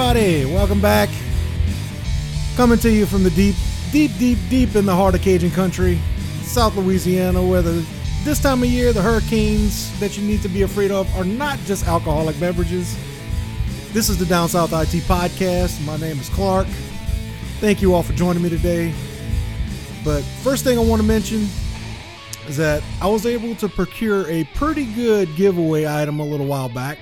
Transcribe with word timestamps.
everybody. 0.00 0.46
Welcome 0.46 0.80
back. 0.80 1.10
Coming 2.56 2.78
to 2.78 2.90
you 2.90 3.04
from 3.04 3.22
the 3.22 3.28
deep, 3.30 3.54
deep, 3.92 4.10
deep, 4.18 4.38
deep 4.48 4.74
in 4.74 4.86
the 4.86 4.94
heart 4.94 5.14
of 5.14 5.20
Cajun 5.20 5.50
country, 5.50 5.98
South 6.40 6.74
Louisiana, 6.74 7.42
where 7.42 7.60
the, 7.60 7.86
this 8.24 8.40
time 8.40 8.62
of 8.62 8.70
year 8.70 8.94
the 8.94 9.02
hurricanes 9.02 9.98
that 10.00 10.16
you 10.16 10.26
need 10.26 10.40
to 10.40 10.48
be 10.48 10.62
afraid 10.62 10.90
of 10.90 11.14
are 11.16 11.24
not 11.24 11.58
just 11.66 11.86
alcoholic 11.86 12.40
beverages. 12.40 12.96
This 13.92 14.08
is 14.08 14.16
the 14.16 14.24
Down 14.24 14.48
South 14.48 14.72
IT 14.72 15.02
Podcast. 15.02 15.84
My 15.84 15.98
name 15.98 16.18
is 16.18 16.30
Clark. 16.30 16.66
Thank 17.60 17.82
you 17.82 17.92
all 17.92 18.02
for 18.02 18.14
joining 18.14 18.42
me 18.42 18.48
today. 18.48 18.94
But 20.02 20.22
first 20.22 20.64
thing 20.64 20.78
I 20.78 20.82
want 20.82 21.02
to 21.02 21.06
mention 21.06 21.46
is 22.48 22.56
that 22.56 22.82
I 23.02 23.06
was 23.06 23.26
able 23.26 23.54
to 23.56 23.68
procure 23.68 24.26
a 24.30 24.44
pretty 24.54 24.86
good 24.86 25.36
giveaway 25.36 25.86
item 25.86 26.20
a 26.20 26.24
little 26.24 26.46
while 26.46 26.70
back. 26.70 26.96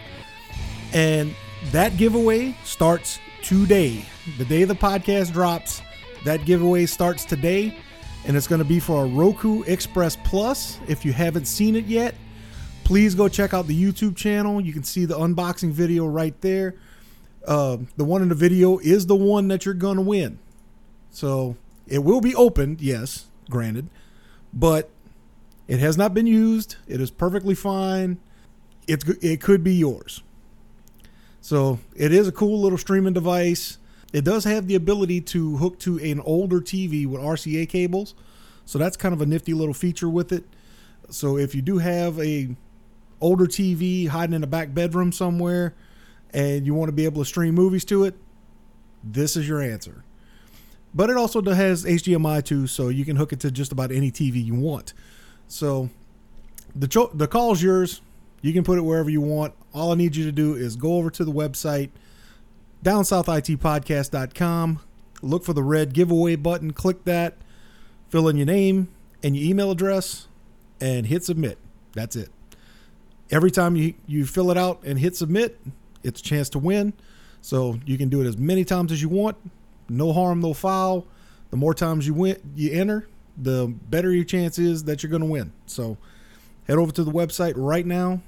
And 0.93 1.33
that 1.73 1.97
giveaway 1.97 2.55
starts 2.65 3.19
today. 3.43 4.05
The 4.39 4.45
day 4.45 4.65
the 4.65 4.75
podcast 4.75 5.33
drops, 5.33 5.83
that 6.25 6.45
giveaway 6.45 6.87
starts 6.87 7.25
today. 7.25 7.77
And 8.27 8.37
it's 8.37 8.47
going 8.47 8.61
to 8.61 8.65
be 8.65 8.81
for 8.81 9.05
a 9.05 9.09
Roku 9.09 9.63
Express 9.63 10.17
Plus. 10.17 10.79
If 10.87 11.05
you 11.05 11.13
haven't 11.13 11.47
seen 11.47 11.77
it 11.77 11.87
yet, 11.87 12.15
please 12.85 13.15
go 13.15 13.29
check 13.29 13.55
out 13.55 13.67
the 13.67 13.81
YouTube 13.81 14.17
channel. 14.17 14.61
You 14.61 14.73
can 14.73 14.83
see 14.83 15.05
the 15.05 15.19
unboxing 15.19 15.71
video 15.71 16.07
right 16.07 16.39
there. 16.41 16.75
Uh, 17.47 17.79
the 17.97 18.05
one 18.05 18.21
in 18.21 18.29
the 18.29 18.35
video 18.35 18.79
is 18.79 19.07
the 19.07 19.17
one 19.17 19.49
that 19.49 19.65
you're 19.65 19.75
going 19.75 19.97
to 19.97 20.03
win. 20.03 20.39
So 21.11 21.57
it 21.87 22.01
will 22.01 22.21
be 22.21 22.35
opened, 22.35 22.81
yes, 22.81 23.27
granted, 23.49 23.89
but 24.53 24.91
it 25.67 25.79
has 25.79 25.97
not 25.97 26.13
been 26.13 26.27
used. 26.27 26.77
It 26.87 27.01
is 27.01 27.11
perfectly 27.11 27.55
fine. 27.55 28.19
It's 28.87 29.05
it 29.23 29.41
could 29.41 29.63
be 29.65 29.75
yours. 29.75 30.23
So 31.49 31.79
it 31.97 32.13
is 32.13 32.29
a 32.29 32.33
cool 32.33 32.61
little 32.61 32.77
streaming 32.77 33.15
device. 33.15 33.79
It 34.13 34.23
does 34.23 34.45
have 34.45 34.67
the 34.67 34.75
ability 34.75 35.23
to 35.23 35.57
hook 35.57 35.79
to 35.79 35.99
an 35.99 36.21
older 36.21 36.61
TV 36.61 37.07
with 37.07 37.23
RCA 37.23 37.67
cables. 37.67 38.15
So 38.67 38.79
that's 38.79 38.99
kind 38.99 39.15
of 39.15 39.23
a 39.23 39.27
nifty 39.27 39.55
little 39.55 39.73
feature 39.73 40.11
with 40.11 40.31
it. 40.31 40.45
So 41.09 41.39
if 41.39 41.55
you 41.55 41.63
do 41.63 41.79
have 41.79 42.21
a 42.21 42.55
older 43.23 43.47
TV 43.47 44.09
hiding 44.09 44.35
in 44.35 44.45
a 44.45 44.47
back 44.47 44.75
bedroom 44.75 45.11
somewhere 45.11 45.75
and 46.35 46.67
you 46.67 46.75
want 46.75 46.91
to 46.91 46.93
be 46.93 47.07
able 47.07 47.23
to 47.23 47.27
stream 47.27 47.55
movies 47.55 47.87
to 47.87 48.05
it, 48.05 48.15
this 49.03 49.35
is 49.35 49.49
your 49.49 49.63
answer. 49.63 50.05
But 50.93 51.09
it 51.09 51.17
also 51.17 51.41
has 51.41 51.87
HDMI 51.87 52.45
too, 52.45 52.67
so 52.67 52.91
you 52.91 53.07
can 53.07 53.17
hook 53.17 53.33
it 53.33 53.41
to 53.41 53.51
just 53.51 53.73
about 53.73 53.91
any 53.91 54.13
TV 54.13 54.45
you 54.45 54.55
want. 54.55 54.93
So 55.47 55.89
the 56.77 56.89
cho- 56.89 57.11
the 57.15 57.27
call's 57.27 57.63
yours. 57.63 58.03
You 58.41 58.53
can 58.53 58.65
put 58.65 58.79
it 58.79 58.83
wherever 58.83 59.11
you 59.11 59.21
want. 59.21 59.55
All 59.75 59.93
I 59.93 59.95
need 59.95 60.17
you 60.17 60.25
to 60.25 60.33
do 60.33 60.55
is 60.55 60.77
go 60.77 60.97
over 60.97 61.11
to 61.11 61.25
the 61.25 61.33
website, 61.33 61.91
downsouthitpodcast.com, 62.85 64.81
look 65.23 65.45
for 65.45 65.53
the 65.53 65.63
red 65.63 65.93
giveaway 65.93 66.37
button, 66.37 66.73
click 66.73 67.05
that, 67.05 67.37
fill 68.09 68.29
in 68.29 68.37
your 68.37 68.47
name 68.47 68.89
and 69.23 69.37
your 69.37 69.51
email 69.51 69.71
address, 69.71 70.29
and 70.81 71.07
hit 71.07 71.25
submit. 71.25 71.59
That's 71.93 72.17
it. 72.17 72.31
Every 73.31 73.51
time 73.51 73.77
you, 73.77 73.95
you 74.07 74.25
fill 74.25 74.51
it 74.51 74.57
out 74.57 74.83
and 74.85 74.99
hit 74.99 75.17
submit, 75.17 75.59
it's 76.03 76.21
a 76.21 76.25
chance 76.25 76.49
to 76.51 76.59
win. 76.59 76.93
So 77.41 77.79
you 77.85 77.99
can 77.99 78.09
do 78.09 78.21
it 78.23 78.27
as 78.27 78.37
many 78.39 78.65
times 78.65 78.93
as 78.93 79.03
you 79.03 79.09
want. 79.09 79.37
No 79.89 80.13
harm, 80.13 80.41
no 80.41 80.55
foul. 80.55 81.07
The 81.51 81.57
more 81.57 81.75
times 81.75 82.07
you 82.07 82.15
win, 82.15 82.37
you 82.55 82.73
enter, 82.73 83.09
the 83.37 83.67
better 83.91 84.13
your 84.13 84.25
chance 84.25 84.59
is 84.59 84.85
that 84.85 85.03
you're 85.03 85.11
going 85.11 85.23
to 85.23 85.29
win. 85.29 85.53
So 85.67 85.97
head 86.67 86.79
over 86.79 86.93
to 86.93 87.05
the 87.05 87.11
website 87.11 87.55
right 87.57 87.87
now. 87.87 88.21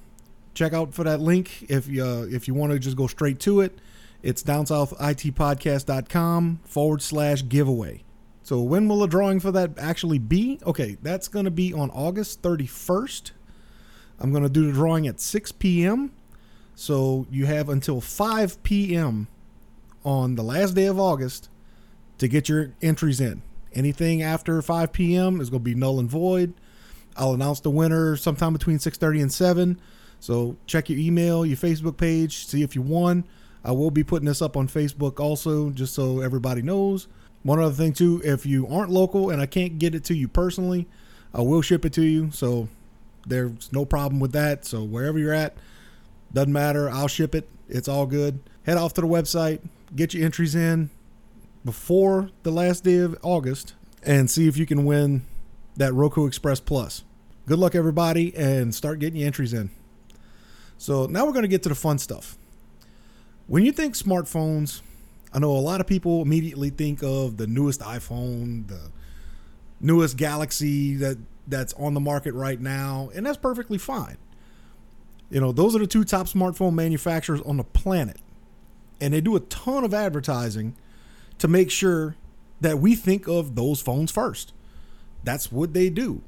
Check 0.54 0.72
out 0.72 0.94
for 0.94 1.04
that 1.04 1.20
link 1.20 1.70
if 1.70 1.86
you 1.88 2.04
uh, 2.04 2.26
if 2.30 2.48
you 2.48 2.54
want 2.54 2.72
to 2.72 2.78
just 2.78 2.96
go 2.96 3.06
straight 3.06 3.38
to 3.40 3.60
it. 3.60 3.78
It's 4.22 4.42
downsouthitpodcast.com 4.42 6.60
forward 6.64 7.02
slash 7.02 7.46
giveaway. 7.48 8.04
So 8.42 8.60
when 8.60 8.88
will 8.88 9.00
the 9.00 9.06
drawing 9.06 9.40
for 9.40 9.52
that 9.52 9.78
actually 9.78 10.18
be? 10.18 10.58
Okay, 10.66 10.96
that's 11.00 11.28
going 11.28 11.44
to 11.44 11.50
be 11.50 11.72
on 11.72 11.90
August 11.90 12.42
31st. 12.42 13.32
I'm 14.18 14.32
going 14.32 14.42
to 14.42 14.50
do 14.50 14.66
the 14.66 14.72
drawing 14.72 15.06
at 15.06 15.20
6 15.20 15.52
p.m. 15.52 16.12
So 16.74 17.26
you 17.30 17.46
have 17.46 17.68
until 17.68 18.00
5 18.00 18.62
p.m. 18.62 19.28
on 20.04 20.34
the 20.34 20.42
last 20.42 20.74
day 20.74 20.86
of 20.86 20.98
August 20.98 21.48
to 22.18 22.28
get 22.28 22.48
your 22.48 22.72
entries 22.82 23.20
in. 23.20 23.42
Anything 23.72 24.22
after 24.22 24.60
5 24.60 24.92
p.m. 24.92 25.40
is 25.40 25.48
going 25.48 25.60
to 25.60 25.64
be 25.64 25.74
null 25.74 26.00
and 26.00 26.10
void. 26.10 26.54
I'll 27.16 27.34
announce 27.34 27.60
the 27.60 27.70
winner 27.70 28.16
sometime 28.16 28.52
between 28.52 28.78
6:30 28.78 29.22
and 29.22 29.32
7. 29.32 29.80
So 30.20 30.56
check 30.66 30.88
your 30.88 30.98
email, 30.98 31.44
your 31.44 31.56
Facebook 31.56 31.96
page, 31.96 32.46
see 32.46 32.62
if 32.62 32.74
you 32.74 32.82
won. 32.82 33.24
I 33.64 33.72
will 33.72 33.90
be 33.90 34.04
putting 34.04 34.26
this 34.26 34.40
up 34.40 34.56
on 34.56 34.68
Facebook 34.68 35.18
also, 35.18 35.70
just 35.70 35.94
so 35.94 36.20
everybody 36.20 36.62
knows. 36.62 37.08
One 37.42 37.58
other 37.58 37.74
thing 37.74 37.92
too, 37.92 38.20
if 38.24 38.44
you 38.44 38.66
aren't 38.68 38.90
local 38.90 39.30
and 39.30 39.40
I 39.40 39.46
can't 39.46 39.78
get 39.78 39.94
it 39.94 40.04
to 40.04 40.14
you 40.14 40.28
personally, 40.28 40.86
I 41.34 41.40
will 41.40 41.62
ship 41.62 41.84
it 41.84 41.92
to 41.94 42.02
you. 42.02 42.30
So 42.30 42.68
there's 43.26 43.72
no 43.72 43.84
problem 43.84 44.20
with 44.20 44.32
that. 44.32 44.64
So 44.64 44.82
wherever 44.82 45.18
you're 45.18 45.34
at, 45.34 45.56
doesn't 46.32 46.52
matter. 46.52 46.88
I'll 46.88 47.08
ship 47.08 47.34
it. 47.34 47.48
It's 47.68 47.88
all 47.88 48.06
good. 48.06 48.40
Head 48.64 48.76
off 48.76 48.94
to 48.94 49.00
the 49.00 49.06
website, 49.06 49.60
get 49.96 50.12
your 50.12 50.24
entries 50.24 50.54
in 50.54 50.90
before 51.64 52.30
the 52.42 52.50
last 52.50 52.84
day 52.84 52.98
of 52.98 53.18
August, 53.22 53.74
and 54.02 54.30
see 54.30 54.48
if 54.48 54.56
you 54.56 54.66
can 54.66 54.84
win 54.84 55.22
that 55.76 55.92
Roku 55.92 56.26
Express 56.26 56.60
Plus. 56.60 57.04
Good 57.46 57.58
luck, 57.58 57.74
everybody, 57.74 58.34
and 58.36 58.74
start 58.74 58.98
getting 58.98 59.18
your 59.18 59.26
entries 59.26 59.52
in. 59.52 59.70
So 60.80 61.04
now 61.04 61.26
we're 61.26 61.32
going 61.32 61.42
to 61.42 61.48
get 61.48 61.62
to 61.64 61.68
the 61.68 61.74
fun 61.74 61.98
stuff. 61.98 62.38
When 63.48 63.66
you 63.66 63.70
think 63.70 63.94
smartphones, 63.94 64.80
I 65.30 65.38
know 65.38 65.50
a 65.50 65.60
lot 65.60 65.82
of 65.82 65.86
people 65.86 66.22
immediately 66.22 66.70
think 66.70 67.02
of 67.02 67.36
the 67.36 67.46
newest 67.46 67.80
iPhone, 67.80 68.66
the 68.66 68.90
newest 69.78 70.16
Galaxy 70.16 70.94
that 70.94 71.18
that's 71.46 71.74
on 71.74 71.92
the 71.92 72.00
market 72.00 72.32
right 72.32 72.58
now, 72.58 73.10
and 73.14 73.26
that's 73.26 73.36
perfectly 73.36 73.76
fine. 73.76 74.16
You 75.28 75.42
know, 75.42 75.52
those 75.52 75.76
are 75.76 75.80
the 75.80 75.86
two 75.86 76.02
top 76.02 76.26
smartphone 76.26 76.72
manufacturers 76.72 77.42
on 77.42 77.58
the 77.58 77.64
planet. 77.64 78.16
And 79.02 79.12
they 79.12 79.20
do 79.20 79.36
a 79.36 79.40
ton 79.40 79.84
of 79.84 79.92
advertising 79.92 80.76
to 81.36 81.46
make 81.46 81.70
sure 81.70 82.16
that 82.62 82.78
we 82.78 82.94
think 82.94 83.28
of 83.28 83.54
those 83.54 83.82
phones 83.82 84.10
first. 84.10 84.54
That's 85.24 85.52
what 85.52 85.74
they 85.74 85.90
do. 85.90 86.22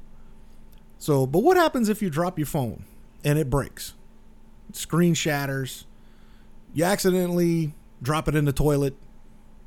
So, 0.99 1.25
but 1.25 1.39
what 1.39 1.57
happens 1.57 1.89
if 1.89 2.03
you 2.03 2.11
drop 2.11 2.37
your 2.37 2.45
phone 2.45 2.83
and 3.23 3.39
it 3.39 3.49
breaks? 3.49 3.95
Screen 4.71 5.13
shatters. 5.13 5.85
You 6.73 6.85
accidentally 6.85 7.73
drop 8.01 8.27
it 8.27 8.35
in 8.35 8.45
the 8.45 8.53
toilet. 8.53 8.95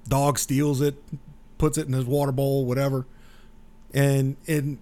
Dog 0.09 0.39
steals 0.39 0.81
it, 0.81 0.97
puts 1.59 1.79
it 1.79 1.87
in 1.87 1.93
his 1.93 2.05
water 2.05 2.33
bowl, 2.33 2.65
whatever. 2.65 3.07
And 3.95 4.37
and 4.47 4.79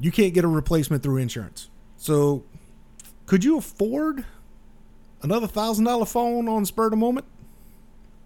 you 0.00 0.10
can't 0.10 0.34
get 0.34 0.44
a 0.44 0.48
replacement 0.48 1.02
through 1.02 1.18
insurance. 1.18 1.70
So, 1.96 2.44
could 3.26 3.44
you 3.44 3.56
afford 3.56 4.24
another 5.22 5.46
thousand 5.46 5.84
dollar 5.84 6.04
phone 6.04 6.48
on 6.48 6.64
spur 6.64 6.86
of 6.86 6.90
the 6.90 6.96
moment? 6.96 7.26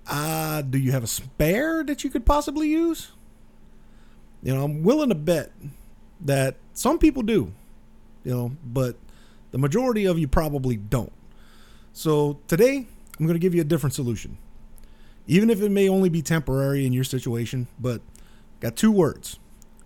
Uh, 0.07 0.63
do 0.63 0.79
you 0.79 0.93
have 0.93 1.05
a 1.05 1.09
spare 1.09 1.85
that 1.85 2.03
you 2.03 2.11
could 2.11 2.25
possibly 2.25 2.69
use? 2.69 3.13
You 4.43 4.55
know, 4.55 4.65
I'm 4.65 4.83
willing 4.83 5.11
to 5.11 5.15
bet 5.15 5.53
that 6.21 6.57
some 6.73 6.99
people 6.99 7.23
do, 7.23 7.53
you 8.25 8.33
know, 8.33 8.53
but 8.65 8.97
the 9.51 9.59
majority 9.59 10.07
of 10.07 10.19
you 10.19 10.29
probably 10.29 10.77
don't. 10.77 11.13
So 11.99 12.39
today, 12.47 12.87
I'm 13.19 13.27
going 13.27 13.35
to 13.35 13.41
give 13.41 13.57
you 13.57 13.61
a 13.61 13.65
different 13.65 13.93
solution. 13.93 14.39
Even 15.27 15.51
if 15.51 15.61
it 15.61 15.69
may 15.73 15.89
only 15.89 16.09
be 16.09 16.23
temporary 16.23 16.87
in 16.87 16.93
your 16.93 17.03
situation, 17.03 17.67
but 17.77 18.03
got 18.61 18.77
two 18.77 18.93
words 18.93 19.41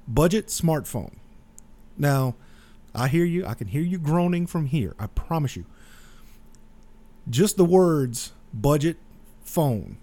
budget 0.07 0.49
smartphone. 0.49 1.15
Now, 1.97 2.35
I 2.95 3.09
hear 3.09 3.25
you. 3.25 3.47
I 3.47 3.55
can 3.55 3.67
hear 3.67 3.81
you 3.81 3.97
groaning 3.97 4.47
from 4.47 4.67
here. 4.67 4.95
I 4.99 5.07
promise 5.07 5.57
you. 5.57 5.65
Just 7.31 7.57
the 7.57 7.65
words 7.65 8.33
budget 8.53 8.99
phone 9.43 9.97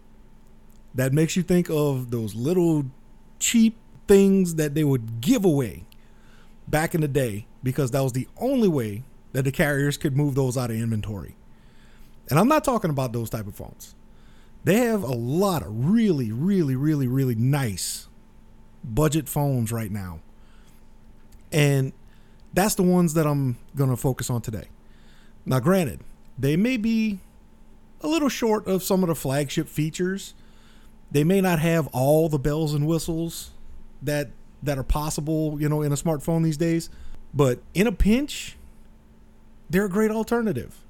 that 0.96 1.14
makes 1.14 1.36
you 1.36 1.44
think 1.44 1.70
of 1.70 2.10
those 2.10 2.34
little 2.34 2.86
cheap 3.38 3.78
things 4.08 4.56
that 4.56 4.74
they 4.74 4.84
would 4.84 5.22
give 5.22 5.46
away 5.46 5.86
back 6.68 6.96
in 6.96 7.02
the 7.02 7.08
day 7.08 7.46
because 7.62 7.92
that 7.92 8.02
was 8.02 8.14
the 8.14 8.28
only 8.38 8.68
way 8.68 9.04
that 9.34 9.44
the 9.44 9.52
carriers 9.52 9.96
could 9.96 10.18
move 10.18 10.34
those 10.34 10.58
out 10.58 10.72
of 10.72 10.76
inventory. 10.76 11.36
And 12.30 12.38
I'm 12.38 12.48
not 12.48 12.64
talking 12.64 12.90
about 12.90 13.14
those 13.14 13.30
type 13.30 13.48
of 13.48 13.56
phones. 13.56 13.96
They 14.64 14.78
have 14.78 15.04
a 15.04 15.14
lot 15.14 15.62
of 15.62 15.90
really, 15.90 16.32
really, 16.32 16.76
really, 16.76 17.08
really 17.08 17.36
nice 17.36 18.08
budget 18.84 19.28
phones 19.28 19.72
right 19.72 19.92
now. 19.92 20.20
And 21.52 21.94
that's 22.54 22.76
the 22.76 22.84
ones 22.84 23.14
that 23.14 23.26
I'm 23.26 23.58
going 23.76 23.90
to 23.90 23.98
focus 23.98 24.30
on 24.30 24.42
today. 24.42 24.68
Now, 25.46 25.60
granted, 25.60 26.02
they 26.38 26.56
may 26.56 26.78
be 26.78 27.20
a 28.02 28.08
little 28.08 28.30
short 28.30 28.68
of 28.68 28.84
some 28.84 29.04
of 29.04 29.10
the 29.10 29.16
flagship 29.16 29.68
features. 29.68 30.34
They 31.12 31.24
may 31.24 31.42
not 31.42 31.60
have 31.60 31.88
all 31.88 32.30
the 32.30 32.40
bells 32.40 32.74
and 32.74 32.86
whistles 32.86 33.52
that 34.02 34.30
that 34.62 34.78
are 34.78 34.84
possible, 34.84 35.58
you 35.60 35.70
know, 35.70 35.82
in 35.82 35.94
a 35.94 35.96
smartphone 35.96 36.44
these 36.44 36.58
days, 36.58 36.90
but 37.34 37.60
in 37.74 37.88
a 37.88 37.94
pinch, 37.94 38.58
they're 39.70 39.86
a 39.86 39.90
great 39.90 40.12
alternative. 40.12 40.84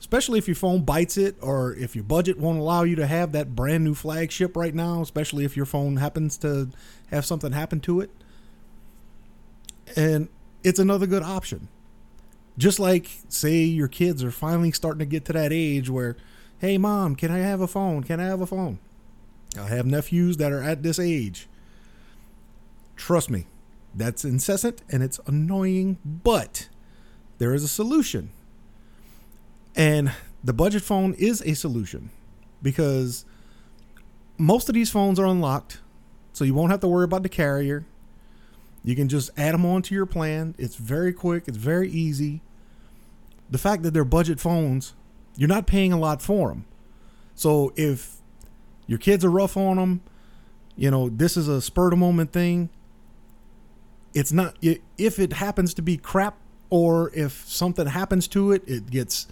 Especially 0.00 0.38
if 0.38 0.48
your 0.48 0.54
phone 0.54 0.82
bites 0.82 1.16
it 1.16 1.36
or 1.42 1.74
if 1.74 1.94
your 1.94 2.04
budget 2.04 2.38
won't 2.38 2.58
allow 2.58 2.82
you 2.82 2.96
to 2.96 3.06
have 3.06 3.32
that 3.32 3.54
brand 3.54 3.84
new 3.84 3.94
flagship 3.94 4.56
right 4.56 4.74
now, 4.74 5.02
especially 5.02 5.44
if 5.44 5.56
your 5.56 5.66
phone 5.66 5.98
happens 5.98 6.38
to 6.38 6.70
have 7.10 7.24
something 7.26 7.52
happen 7.52 7.80
to 7.80 8.00
it. 8.00 8.10
And 9.94 10.28
it's 10.64 10.78
another 10.78 11.06
good 11.06 11.22
option. 11.22 11.68
Just 12.56 12.80
like, 12.80 13.10
say, 13.28 13.58
your 13.58 13.88
kids 13.88 14.24
are 14.24 14.30
finally 14.30 14.72
starting 14.72 15.00
to 15.00 15.06
get 15.06 15.26
to 15.26 15.32
that 15.34 15.52
age 15.52 15.90
where, 15.90 16.16
hey, 16.58 16.78
mom, 16.78 17.14
can 17.14 17.30
I 17.30 17.38
have 17.38 17.60
a 17.60 17.68
phone? 17.68 18.02
Can 18.02 18.20
I 18.20 18.24
have 18.24 18.40
a 18.40 18.46
phone? 18.46 18.78
I 19.58 19.66
have 19.66 19.84
nephews 19.84 20.38
that 20.38 20.52
are 20.52 20.62
at 20.62 20.82
this 20.82 20.98
age. 20.98 21.46
Trust 22.96 23.30
me, 23.30 23.46
that's 23.94 24.24
incessant 24.24 24.82
and 24.90 25.02
it's 25.02 25.20
annoying, 25.26 25.98
but 26.04 26.68
there 27.38 27.52
is 27.52 27.64
a 27.64 27.68
solution. 27.68 28.30
And 29.76 30.12
the 30.42 30.52
budget 30.52 30.82
phone 30.82 31.14
is 31.14 31.42
a 31.42 31.54
solution 31.54 32.10
because 32.62 33.24
most 34.38 34.68
of 34.68 34.74
these 34.74 34.90
phones 34.90 35.18
are 35.18 35.26
unlocked, 35.26 35.80
so 36.32 36.44
you 36.44 36.54
won't 36.54 36.70
have 36.70 36.80
to 36.80 36.88
worry 36.88 37.04
about 37.04 37.22
the 37.22 37.28
carrier. 37.28 37.84
You 38.82 38.96
can 38.96 39.08
just 39.08 39.30
add 39.36 39.54
them 39.54 39.66
onto 39.66 39.94
your 39.94 40.06
plan. 40.06 40.54
It's 40.58 40.76
very 40.76 41.12
quick, 41.12 41.44
it's 41.46 41.58
very 41.58 41.90
easy. 41.90 42.40
The 43.50 43.58
fact 43.58 43.82
that 43.82 43.92
they're 43.92 44.04
budget 44.04 44.40
phones, 44.40 44.94
you're 45.36 45.48
not 45.48 45.66
paying 45.66 45.92
a 45.92 45.98
lot 45.98 46.22
for 46.22 46.48
them. 46.48 46.64
So 47.34 47.72
if 47.76 48.16
your 48.86 48.98
kids 48.98 49.24
are 49.24 49.30
rough 49.30 49.56
on 49.56 49.76
them, 49.76 50.00
you 50.76 50.90
know, 50.90 51.08
this 51.08 51.36
is 51.36 51.48
a 51.48 51.60
spur 51.60 51.92
of 51.92 51.98
moment 51.98 52.32
thing. 52.32 52.70
It's 54.14 54.32
not 54.32 54.56
if 54.98 55.18
it 55.18 55.34
happens 55.34 55.74
to 55.74 55.82
be 55.82 55.96
crap 55.96 56.36
or 56.70 57.10
if 57.14 57.46
something 57.46 57.86
happens 57.86 58.26
to 58.28 58.52
it, 58.52 58.62
it 58.66 58.90
gets 58.90 59.26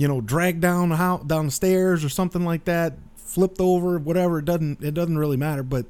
you 0.00 0.08
know 0.08 0.22
dragged 0.22 0.62
down 0.62 0.88
down 1.26 1.44
the 1.44 1.50
stairs 1.50 2.02
or 2.02 2.08
something 2.08 2.42
like 2.42 2.64
that, 2.64 2.94
flipped 3.16 3.60
over, 3.60 3.98
whatever. 3.98 4.38
It 4.38 4.46
doesn't 4.46 4.82
it 4.82 4.94
doesn't 4.94 5.18
really 5.18 5.36
matter, 5.36 5.62
but 5.62 5.84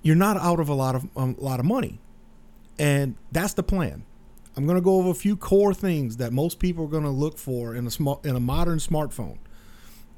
you're 0.00 0.16
not 0.16 0.38
out 0.38 0.58
of 0.58 0.70
a 0.70 0.74
lot 0.74 0.94
of 0.94 1.06
um, 1.14 1.36
a 1.38 1.44
lot 1.44 1.60
of 1.60 1.66
money, 1.66 2.00
and 2.78 3.16
that's 3.30 3.52
the 3.52 3.62
plan. 3.62 4.04
I'm 4.56 4.64
going 4.64 4.78
to 4.78 4.82
go 4.82 4.94
over 4.96 5.10
a 5.10 5.14
few 5.14 5.36
core 5.36 5.74
things 5.74 6.16
that 6.16 6.32
most 6.32 6.58
people 6.58 6.86
are 6.86 6.88
going 6.88 7.04
to 7.04 7.10
look 7.10 7.36
for 7.36 7.74
in 7.74 7.86
a 7.86 7.90
small 7.90 8.22
in 8.24 8.36
a 8.36 8.40
modern 8.40 8.78
smartphone. 8.78 9.36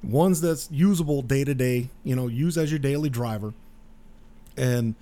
Ones 0.05 0.41
that's 0.41 0.71
usable 0.71 1.23
day 1.23 1.43
to 1.43 1.55
day, 1.55 1.91
you 2.05 2.15
know, 2.15 2.29
use 2.29 2.57
as 2.57 2.71
your 2.71 2.79
daily 2.79 3.11
driver. 3.11 3.53
And 4.57 4.95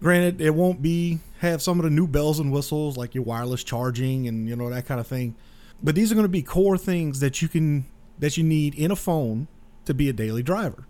granted, 0.00 0.40
it 0.40 0.54
won't 0.54 0.82
be 0.82 1.18
have 1.40 1.62
some 1.62 1.80
of 1.80 1.84
the 1.84 1.90
new 1.90 2.06
bells 2.06 2.38
and 2.38 2.52
whistles 2.52 2.96
like 2.96 3.12
your 3.12 3.24
wireless 3.24 3.64
charging 3.64 4.28
and 4.28 4.48
you 4.48 4.54
know 4.54 4.70
that 4.70 4.86
kind 4.86 5.00
of 5.00 5.08
thing. 5.08 5.34
But 5.82 5.94
these 5.94 6.10
are 6.10 6.14
going 6.14 6.24
to 6.24 6.28
be 6.30 6.42
core 6.42 6.78
things 6.78 7.20
that 7.20 7.42
you 7.42 7.48
can 7.48 7.86
that 8.18 8.36
you 8.36 8.44
need 8.44 8.74
in 8.74 8.90
a 8.90 8.96
phone 8.96 9.48
to 9.84 9.94
be 9.94 10.08
a 10.08 10.12
daily 10.12 10.42
driver. 10.42 10.86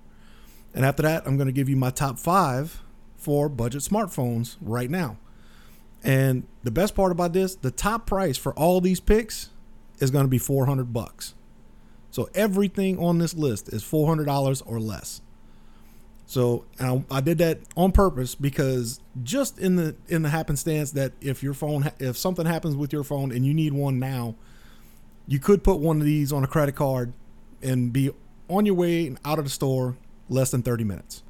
And 0.74 0.84
after 0.84 1.02
that, 1.02 1.26
I'm 1.26 1.36
going 1.36 1.46
to 1.46 1.52
give 1.52 1.68
you 1.68 1.76
my 1.76 1.90
top 1.90 2.18
5 2.18 2.82
for 3.16 3.48
budget 3.48 3.82
smartphones 3.82 4.56
right 4.60 4.90
now. 4.90 5.16
And 6.02 6.46
the 6.62 6.70
best 6.70 6.94
part 6.94 7.12
about 7.12 7.32
this, 7.32 7.54
the 7.54 7.70
top 7.70 8.06
price 8.06 8.36
for 8.36 8.52
all 8.54 8.80
these 8.80 9.00
picks 9.00 9.50
is 10.00 10.10
going 10.10 10.24
to 10.24 10.28
be 10.28 10.38
400 10.38 10.92
bucks. 10.92 11.34
So 12.10 12.28
everything 12.34 12.98
on 12.98 13.18
this 13.18 13.34
list 13.34 13.68
is 13.70 13.82
$400 13.82 14.62
or 14.66 14.78
less. 14.78 15.22
So 16.26 16.64
I, 16.78 17.04
I, 17.10 17.20
did 17.20 17.38
that 17.38 17.60
on 17.76 17.92
purpose 17.92 18.34
because 18.34 19.00
just 19.22 19.58
in 19.58 19.76
the 19.76 19.94
in 20.08 20.22
the 20.22 20.30
happenstance 20.30 20.92
that 20.92 21.12
if 21.20 21.42
your 21.42 21.52
phone 21.52 21.90
if 21.98 22.16
something 22.16 22.46
happens 22.46 22.76
with 22.76 22.94
your 22.94 23.04
phone 23.04 23.30
and 23.30 23.44
you 23.44 23.52
need 23.52 23.74
one 23.74 23.98
now, 23.98 24.34
you 25.26 25.38
could 25.38 25.64
put 25.64 25.78
one 25.78 25.98
of 26.00 26.04
these 26.04 26.32
on 26.32 26.44
a 26.44 26.46
credit 26.46 26.74
card 26.74 27.12
and 27.62 27.92
be 27.92 28.10
on 28.48 28.66
your 28.66 28.74
way 28.74 29.06
and 29.06 29.18
out 29.24 29.38
of 29.38 29.44
the 29.44 29.50
store 29.50 29.96
less 30.28 30.50
than 30.50 30.62
30 30.62 30.84
minutes. 30.84 31.22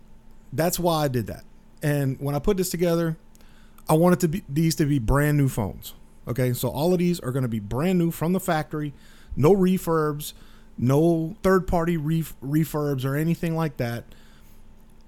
That's 0.52 0.79
why 0.79 1.05
I 1.05 1.08
did 1.08 1.26
that. 1.26 1.44
And 1.82 2.19
when 2.20 2.35
I 2.35 2.38
put 2.38 2.56
this 2.56 2.70
together, 2.70 3.17
I 3.88 3.94
wanted 3.94 4.20
to 4.20 4.29
be 4.29 4.44
these 4.49 4.75
to 4.76 4.87
be 4.87 4.99
brand 4.99 5.37
new 5.37 5.49
phones. 5.49 5.94
Okay, 6.26 6.52
so 6.55 6.69
all 6.69 6.93
of 6.93 6.99
these 6.99 7.20
are 7.20 7.32
going 7.32 7.43
to 7.43 7.49
be 7.49 7.61
brand 7.61 7.99
new 7.99 8.11
from 8.11 8.32
the 8.32 8.41
factory, 8.41 8.94
no 9.37 9.55
refurbs, 9.55 10.32
no 10.79 11.37
third 11.43 11.67
party 11.67 11.96
ref- 11.96 12.35
refurbs 12.43 13.05
or 13.05 13.14
anything 13.14 13.55
like 13.55 13.76
that. 13.76 14.05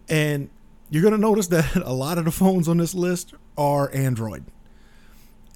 And 0.08 0.50
you're 0.90 1.02
going 1.02 1.14
to 1.14 1.20
notice 1.20 1.46
that 1.48 1.74
a 1.76 1.92
lot 1.92 2.18
of 2.18 2.24
the 2.24 2.30
phones 2.30 2.68
on 2.68 2.76
this 2.76 2.94
list 2.94 3.34
are 3.56 3.90
Android. 3.94 4.44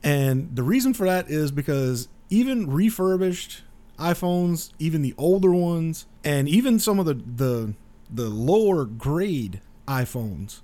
And 0.02 0.56
the 0.56 0.62
reason 0.62 0.94
for 0.94 1.06
that 1.06 1.28
is 1.28 1.50
because 1.50 2.08
even 2.30 2.70
refurbished 2.70 3.62
iPhones, 3.98 4.72
even 4.78 5.02
the 5.02 5.14
older 5.18 5.52
ones, 5.52 6.06
and 6.24 6.48
even 6.48 6.78
some 6.78 6.98
of 6.98 7.06
the 7.06 7.14
the 7.14 7.74
the 8.12 8.28
lower 8.28 8.84
grade 8.84 9.60
iPhones 9.86 10.62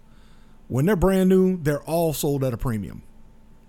when 0.69 0.87
they're 0.87 0.97
brand 0.97 1.29
new, 1.29 1.57
they're 1.57 1.83
all 1.83 2.13
sold 2.13 2.43
at 2.43 2.53
a 2.53 2.57
premium. 2.57 3.03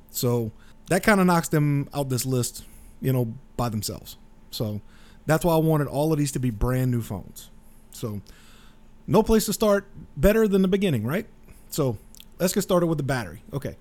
So 0.10 0.52
that 0.90 1.04
kind 1.04 1.20
of 1.20 1.28
knocks 1.28 1.50
them 1.50 1.90
out 1.94 2.10
this 2.10 2.26
list, 2.26 2.66
you 3.02 3.14
know, 3.14 3.34
by 3.56 3.70
themselves. 3.70 4.18
So 4.52 4.82
that's 5.26 5.46
why 5.46 5.54
I 5.54 5.58
wanted 5.58 5.88
all 5.88 6.12
of 6.12 6.18
these 6.18 6.32
to 6.34 6.40
be 6.40 6.50
brand 6.50 6.92
new 6.92 7.02
phones. 7.02 7.50
So 7.92 8.22
no 9.06 9.22
place 9.22 9.46
to 9.46 9.54
start 9.54 9.88
better 10.16 10.48
than 10.48 10.62
the 10.62 10.68
beginning, 10.68 11.06
right? 11.06 11.28
So 11.70 11.98
let's 12.40 12.54
get 12.54 12.62
started 12.62 12.88
with 12.88 12.98
the 12.98 13.04
battery. 13.04 13.44
Okay. 13.54 13.78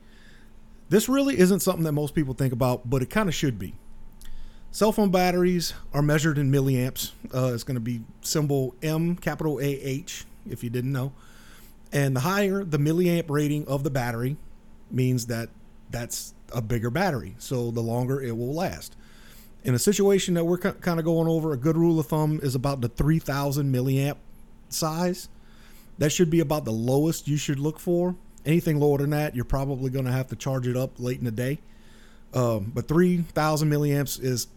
This 0.89 1.09
really 1.09 1.39
isn't 1.39 1.61
something 1.61 1.85
that 1.85 1.93
most 1.93 2.15
people 2.15 2.35
think 2.35 2.53
about, 2.53 2.89
but 2.89 3.03
it 3.03 3.11
kind 3.11 3.29
of 3.29 3.35
should 3.35 3.59
be. 3.59 3.75
Cell 4.76 4.93
phone 4.93 5.11
batteries 5.11 5.73
are 5.94 6.02
measured 6.02 6.37
in 6.37 6.52
milliamps. 6.52 7.12
Uh, 7.34 7.52
it's 7.55 7.64
going 7.64 7.76
to 7.76 7.81
be 7.81 8.02
symbol 8.20 8.75
M, 8.82 9.17
capital 9.17 9.58
A 9.58 9.64
H, 9.64 10.26
if 10.50 10.62
you 10.62 10.69
didn't 10.69 10.93
know. 10.93 11.14
And 11.94 12.14
the 12.14 12.20
higher 12.20 12.62
the 12.62 12.76
milliamp 12.76 13.31
rating 13.31 13.67
of 13.69 13.84
the 13.84 13.90
battery 13.90 14.37
means 14.90 15.29
that 15.29 15.48
that's 15.91 16.34
a 16.53 16.60
bigger 16.60 16.91
battery. 16.91 17.36
So 17.39 17.70
the 17.70 17.81
longer 17.81 18.20
it 18.20 18.36
will 18.36 18.53
last. 18.53 18.94
In 19.65 19.72
a 19.72 19.79
situation 19.79 20.34
that 20.34 20.44
we're 20.44 20.58
kind 20.58 20.98
of 20.98 21.06
going 21.06 21.27
over, 21.27 21.55
a 21.55 21.56
good 21.56 21.79
rule 21.79 21.98
of 21.98 22.08
thumb 22.08 22.39
is 22.43 22.55
about 22.55 22.82
the 22.82 22.89
3000 22.91 23.74
milliamp 23.74 24.17
size. 24.69 25.31
That 25.96 26.10
should 26.10 26.29
be 26.29 26.41
about 26.41 26.67
the 26.67 26.72
lowest 26.72 27.29
you 27.29 27.39
should 27.39 27.58
look 27.58 27.81
for. 27.81 28.15
Anything 28.44 28.79
lower 28.79 28.98
than 28.98 29.08
that, 29.08 29.34
you're 29.34 29.46
probably 29.46 29.89
going 29.89 30.05
to 30.05 30.12
have 30.12 30.29
to 30.29 30.36
charge 30.36 30.67
it 30.67 30.77
up 30.77 31.01
late 31.01 31.19
in 31.19 31.24
the 31.24 31.31
day. 31.31 31.60
Um, 32.34 32.72
but 32.74 32.86
3000 32.86 33.70
milliamps 33.70 34.22
is 34.22 34.48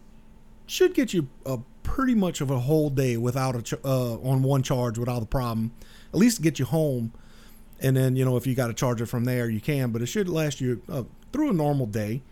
should 0.70 0.94
get 0.94 1.12
you 1.12 1.28
a 1.44 1.58
pretty 1.82 2.14
much 2.14 2.40
of 2.40 2.50
a 2.50 2.60
whole 2.60 2.90
day 2.90 3.16
without 3.16 3.56
a 3.56 3.62
ch- 3.62 3.74
uh, 3.84 4.14
on 4.20 4.42
one 4.42 4.62
charge 4.62 4.98
without 4.98 5.22
a 5.22 5.26
problem. 5.26 5.72
At 6.14 6.20
least 6.20 6.42
get 6.42 6.58
you 6.58 6.64
home. 6.64 7.12
And 7.80 7.96
then 7.96 8.14
you 8.14 8.24
know 8.24 8.36
if 8.36 8.46
you 8.46 8.54
got 8.54 8.68
to 8.68 8.74
charge 8.74 9.00
it 9.00 9.06
from 9.06 9.24
there 9.24 9.48
you 9.48 9.60
can 9.60 9.90
but 9.90 10.02
it 10.02 10.06
should 10.06 10.28
last 10.28 10.60
you 10.60 10.82
uh, 10.88 11.04
through 11.32 11.50
a 11.50 11.52
normal 11.52 11.86
day 11.86 12.22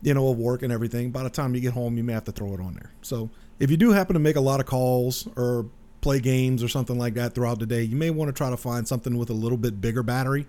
you 0.00 0.14
know 0.14 0.28
of 0.28 0.38
work 0.38 0.62
and 0.62 0.72
everything. 0.72 1.10
By 1.10 1.22
the 1.22 1.30
time 1.30 1.54
you 1.54 1.60
get 1.60 1.74
home 1.74 1.96
you 1.96 2.02
may 2.02 2.14
have 2.14 2.24
to 2.24 2.32
throw 2.32 2.52
it 2.54 2.60
on 2.60 2.74
there. 2.74 2.90
So 3.02 3.30
if 3.60 3.70
you 3.70 3.76
do 3.76 3.92
happen 3.92 4.14
to 4.14 4.20
make 4.20 4.36
a 4.36 4.40
lot 4.40 4.60
of 4.60 4.66
calls 4.66 5.28
or 5.36 5.66
play 6.00 6.20
games 6.20 6.62
or 6.62 6.68
something 6.68 6.98
like 6.98 7.14
that 7.14 7.34
throughout 7.34 7.60
the 7.60 7.66
day 7.66 7.82
you 7.82 7.96
may 7.96 8.10
want 8.10 8.28
to 8.28 8.32
try 8.32 8.50
to 8.50 8.56
find 8.56 8.88
something 8.88 9.16
with 9.18 9.30
a 9.30 9.34
little 9.34 9.58
bit 9.58 9.80
bigger 9.80 10.02
battery 10.02 10.46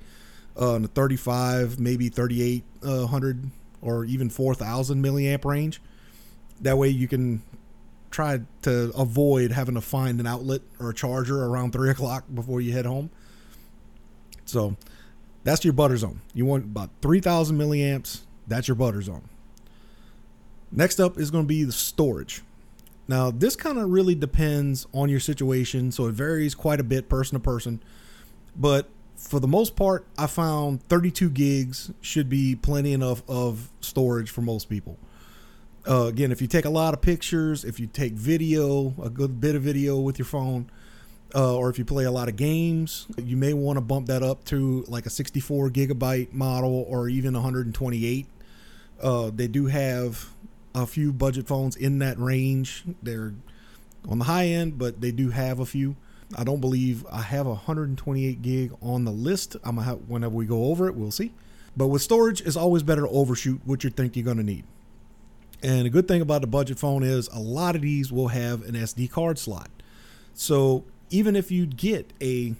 uh, 0.60 0.76
in 0.76 0.84
the 0.84 0.88
35 0.88 1.80
maybe 1.80 2.10
3800 2.10 3.44
uh, 3.44 3.48
or 3.82 4.06
even 4.06 4.30
4000 4.30 5.04
milliamp 5.04 5.44
range 5.46 5.82
that 6.62 6.78
way 6.78 6.90
you 6.90 7.08
can 7.08 7.42
try 8.12 8.40
to 8.64 8.92
avoid 8.98 9.52
having 9.52 9.76
to 9.76 9.82
find 9.82 10.20
an 10.20 10.28
outlet 10.28 10.62
or 10.80 10.90
a 10.90 10.94
charger 10.94 11.46
around 11.46 11.72
3 11.72 11.90
o'clock 11.92 12.26
before 12.34 12.60
you 12.60 12.72
head 12.72 12.86
home 12.86 13.10
so 14.50 14.76
that's 15.44 15.64
your 15.64 15.74
butter 15.74 15.96
zone. 15.96 16.22
You 16.34 16.46
want 16.46 16.66
about 16.66 16.90
3,000 17.02 17.58
milliamps. 17.58 18.22
That's 18.48 18.68
your 18.68 18.76
butter 18.76 19.02
zone. 19.02 19.24
Next 20.72 21.00
up 21.00 21.18
is 21.18 21.32
going 21.32 21.46
to 21.46 21.48
be 21.48 21.64
the 21.64 21.72
storage. 21.72 22.42
Now, 23.08 23.32
this 23.32 23.56
kind 23.56 23.78
of 23.80 23.90
really 23.90 24.16
depends 24.16 24.86
on 24.94 25.10
your 25.10 25.20
situation, 25.20 25.92
so 25.92 26.08
it 26.08 26.14
varies 26.14 26.54
quite 26.54 26.80
a 26.80 26.84
bit 26.84 27.10
person 27.10 27.36
to 27.36 27.40
person. 27.40 27.82
But 28.56 28.88
for 29.16 29.40
the 29.40 29.48
most 29.48 29.76
part, 29.76 30.06
I 30.18 30.28
found 30.28 30.84
32 30.84 31.30
gigs 31.32 31.92
should 32.02 32.30
be 32.30 32.56
plenty 32.56 32.94
enough 32.94 33.24
of 33.28 33.72
storage 33.82 34.30
for 34.30 34.42
most 34.42 34.70
people. 34.70 34.98
Uh, 35.90 36.06
again, 36.06 36.32
if 36.32 36.40
you 36.40 36.48
take 36.48 36.66
a 36.66 36.70
lot 36.70 36.94
of 36.94 37.02
pictures, 37.02 37.66
if 37.66 37.80
you 37.80 37.88
take 37.88 38.14
video, 38.14 38.94
a 39.02 39.10
good 39.10 39.42
bit 39.42 39.56
of 39.56 39.64
video 39.64 39.98
with 40.00 40.20
your 40.20 40.26
phone, 40.26 40.70
uh, 41.34 41.56
or 41.56 41.72
if 41.72 41.80
you 41.80 41.86
play 41.86 42.04
a 42.04 42.12
lot 42.12 42.30
of 42.30 42.36
games, 42.36 43.08
you 43.18 43.36
may 43.36 43.54
want 43.54 43.78
to 43.78 43.82
bump 43.82 44.06
that 44.06 44.22
up 44.22 44.46
to 44.46 44.86
like 44.88 45.08
a 45.08 45.10
64 45.10 45.72
gigabyte 45.72 46.32
model 46.32 46.86
or 46.88 47.10
even 47.10 47.34
128. 47.34 48.28
Uh, 49.02 49.32
they 49.34 49.48
do 49.48 49.66
have 49.66 50.30
a 50.76 50.86
few 50.86 51.12
budget 51.12 51.48
phones 51.48 51.76
in 51.76 51.98
that 51.98 52.20
range. 52.20 52.84
They're 53.02 53.34
on 54.08 54.20
the 54.20 54.26
high 54.26 54.46
end, 54.46 54.78
but 54.78 55.02
they 55.02 55.12
do 55.12 55.32
have 55.32 55.60
a 55.60 55.66
few. 55.66 55.96
I 56.38 56.44
don't 56.44 56.62
believe 56.62 57.04
I 57.12 57.24
have 57.24 57.48
a 57.48 57.52
128 57.52 58.44
gig 58.44 58.74
on 58.84 59.06
the 59.06 59.12
list. 59.12 59.56
I'm 59.64 59.78
have, 59.78 60.02
whenever 60.08 60.36
we 60.36 60.46
go 60.46 60.66
over 60.66 60.88
it, 60.88 60.94
we'll 60.94 61.10
see. 61.10 61.32
But 61.76 61.88
with 61.88 62.04
storage, 62.04 62.42
it's 62.42 62.56
always 62.56 62.84
better 62.84 63.02
to 63.02 63.10
overshoot 63.10 63.62
what 63.66 63.84
you 63.84 63.90
think 63.90 64.16
you're 64.16 64.26
gonna 64.26 64.44
need. 64.44 64.66
And 65.62 65.86
a 65.86 65.90
good 65.90 66.08
thing 66.08 66.22
about 66.22 66.42
the 66.42 66.48
budget 66.48 66.80
phone 66.80 67.04
is 67.04 67.28
a 67.30 67.40
lot 67.40 67.76
of 67.76 67.82
these 67.82 68.12
will 68.12 68.30
have 68.30 68.64
an 68.64 68.76
SD 68.76 69.12
card 69.12 69.38
slot. 69.38 69.70
So 70.34 70.86
even 71.10 71.36
if 71.36 71.52
you 71.52 71.66
get 71.66 72.14
a 72.22 72.56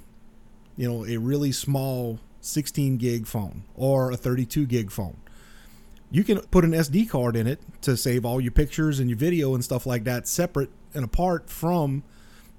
you 0.76 0.90
know 0.90 1.06
a 1.06 1.18
really 1.18 1.52
small 1.52 2.20
16 2.42 2.98
gig 2.98 3.28
phone 3.28 3.64
or 3.76 4.12
a 4.12 4.18
32 4.18 4.66
gig 4.66 4.92
phone, 4.92 5.18
you 6.12 6.24
can 6.24 6.40
put 6.40 6.64
an 6.66 6.72
SD 6.72 7.10
card 7.10 7.36
in 7.36 7.48
it 7.48 7.60
to 7.82 7.96
save 7.96 8.26
all 8.26 8.42
your 8.42 8.52
pictures 8.52 9.00
and 9.00 9.10
your 9.10 9.18
video 9.18 9.54
and 9.54 9.64
stuff 9.64 9.86
like 9.86 10.04
that 10.06 10.28
separate 10.28 10.70
and 10.94 11.06
apart 11.06 11.50
from 11.50 12.04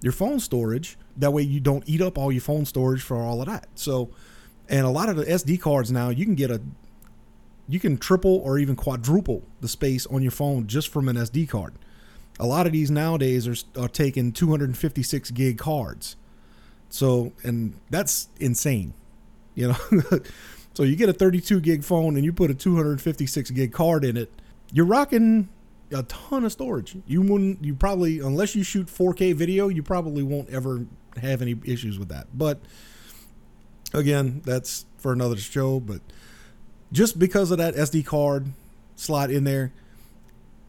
your 0.02 0.12
phone 0.12 0.40
storage. 0.40 0.96
That 1.16 1.32
way 1.32 1.42
you 1.42 1.60
don't 1.60 1.84
eat 1.86 2.00
up 2.00 2.16
all 2.16 2.32
your 2.32 2.40
phone 2.40 2.64
storage 2.64 3.02
for 3.02 3.16
all 3.16 3.40
of 3.40 3.48
that. 3.48 3.68
So, 3.74 4.10
and 4.68 4.86
a 4.86 4.90
lot 4.90 5.08
of 5.08 5.16
the 5.16 5.24
SD 5.24 5.60
cards 5.60 5.90
now 5.90 6.08
you 6.10 6.24
can 6.24 6.34
get 6.34 6.50
a 6.50 6.62
you 7.72 7.80
can 7.80 7.96
triple 7.96 8.36
or 8.36 8.58
even 8.58 8.76
quadruple 8.76 9.42
the 9.60 9.68
space 9.68 10.06
on 10.06 10.22
your 10.22 10.32
phone 10.32 10.66
just 10.66 10.88
from 10.88 11.08
an 11.08 11.16
SD 11.16 11.48
card. 11.48 11.74
A 12.38 12.46
lot 12.46 12.66
of 12.66 12.72
these 12.72 12.90
nowadays 12.90 13.46
are, 13.46 13.56
are 13.80 13.88
taking 13.88 14.32
256 14.32 15.30
gig 15.32 15.58
cards. 15.58 16.16
So, 16.88 17.32
and 17.42 17.74
that's 17.90 18.28
insane, 18.40 18.94
you 19.54 19.68
know. 19.68 20.00
so 20.74 20.82
you 20.82 20.96
get 20.96 21.08
a 21.08 21.12
32 21.12 21.60
gig 21.60 21.84
phone 21.84 22.16
and 22.16 22.24
you 22.24 22.32
put 22.32 22.50
a 22.50 22.54
256 22.54 23.50
gig 23.50 23.72
card 23.72 24.04
in 24.04 24.16
it, 24.16 24.32
you're 24.72 24.86
rocking 24.86 25.48
a 25.92 26.02
ton 26.04 26.44
of 26.44 26.52
storage. 26.52 26.96
You 27.06 27.22
wouldn't, 27.22 27.64
you 27.64 27.74
probably, 27.74 28.20
unless 28.20 28.54
you 28.54 28.62
shoot 28.62 28.86
4K 28.86 29.34
video, 29.34 29.68
you 29.68 29.82
probably 29.82 30.22
won't 30.22 30.50
ever 30.50 30.86
have 31.20 31.42
any 31.42 31.56
issues 31.64 31.98
with 31.98 32.08
that. 32.08 32.26
But 32.34 32.60
again, 33.92 34.42
that's 34.44 34.86
for 34.98 35.12
another 35.12 35.36
show. 35.36 35.80
But 35.80 36.00
just 36.92 37.18
because 37.18 37.50
of 37.50 37.58
that 37.58 37.74
SD 37.74 38.04
card 38.04 38.46
slot 38.96 39.30
in 39.30 39.44
there, 39.44 39.72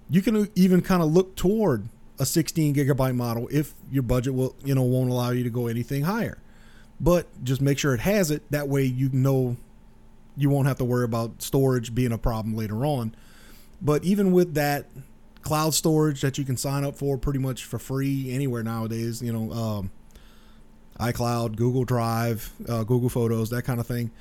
you 0.10 0.22
can 0.22 0.50
even 0.56 0.82
kind 0.82 1.01
of 1.01 1.12
look 1.12 1.36
toward 1.36 1.88
a 2.20 2.25
16 2.25 2.75
gigabyte 2.75 3.16
model 3.16 3.48
if 3.51 3.74
your 3.92 4.04
budget 4.04 4.34
will, 4.34 4.56
you 4.63 4.75
know, 4.75 4.84
won't 4.84 5.10
allow 5.10 5.32
you 5.32 5.44
to 5.44 5.50
go 5.50 5.68
anything 5.68 6.04
higher. 6.04 6.38
But 7.00 7.28
just 7.44 7.62
make 7.62 7.80
sure 7.80 7.96
it 7.96 8.01
has 8.01 8.30
it. 8.30 8.44
That 8.51 8.68
way 8.68 8.84
you 8.84 9.10
know 9.12 9.58
you 10.38 10.50
won't 10.50 10.68
have 10.68 10.78
to 10.78 10.86
worry 10.86 11.06
about 11.06 11.42
storage 11.42 11.96
being 11.96 12.12
a 12.12 12.18
problem 12.18 12.56
later 12.56 12.86
on. 12.86 13.16
But 13.82 14.04
even 14.04 14.32
with 14.32 14.54
that 14.54 14.86
cloud 15.42 15.74
storage 15.74 16.22
that 16.22 16.38
you 16.38 16.46
can 16.46 16.58
sign 16.58 16.84
up 16.84 16.96
for 16.96 17.18
pretty 17.18 17.40
much 17.40 17.66
for 17.66 17.80
free 17.80 18.32
anywhere 18.32 18.62
nowadays, 18.62 19.22
you 19.22 19.34
know, 19.34 19.51
um, 19.51 19.92
iCloud, 21.00 21.56
Google 21.56 21.84
Drive, 21.84 22.51
uh, 22.70 22.84
Google 22.84 23.10
Photos, 23.10 23.50
that 23.50 23.63
kind 23.63 23.80
of 23.80 23.88
thing 23.88 24.12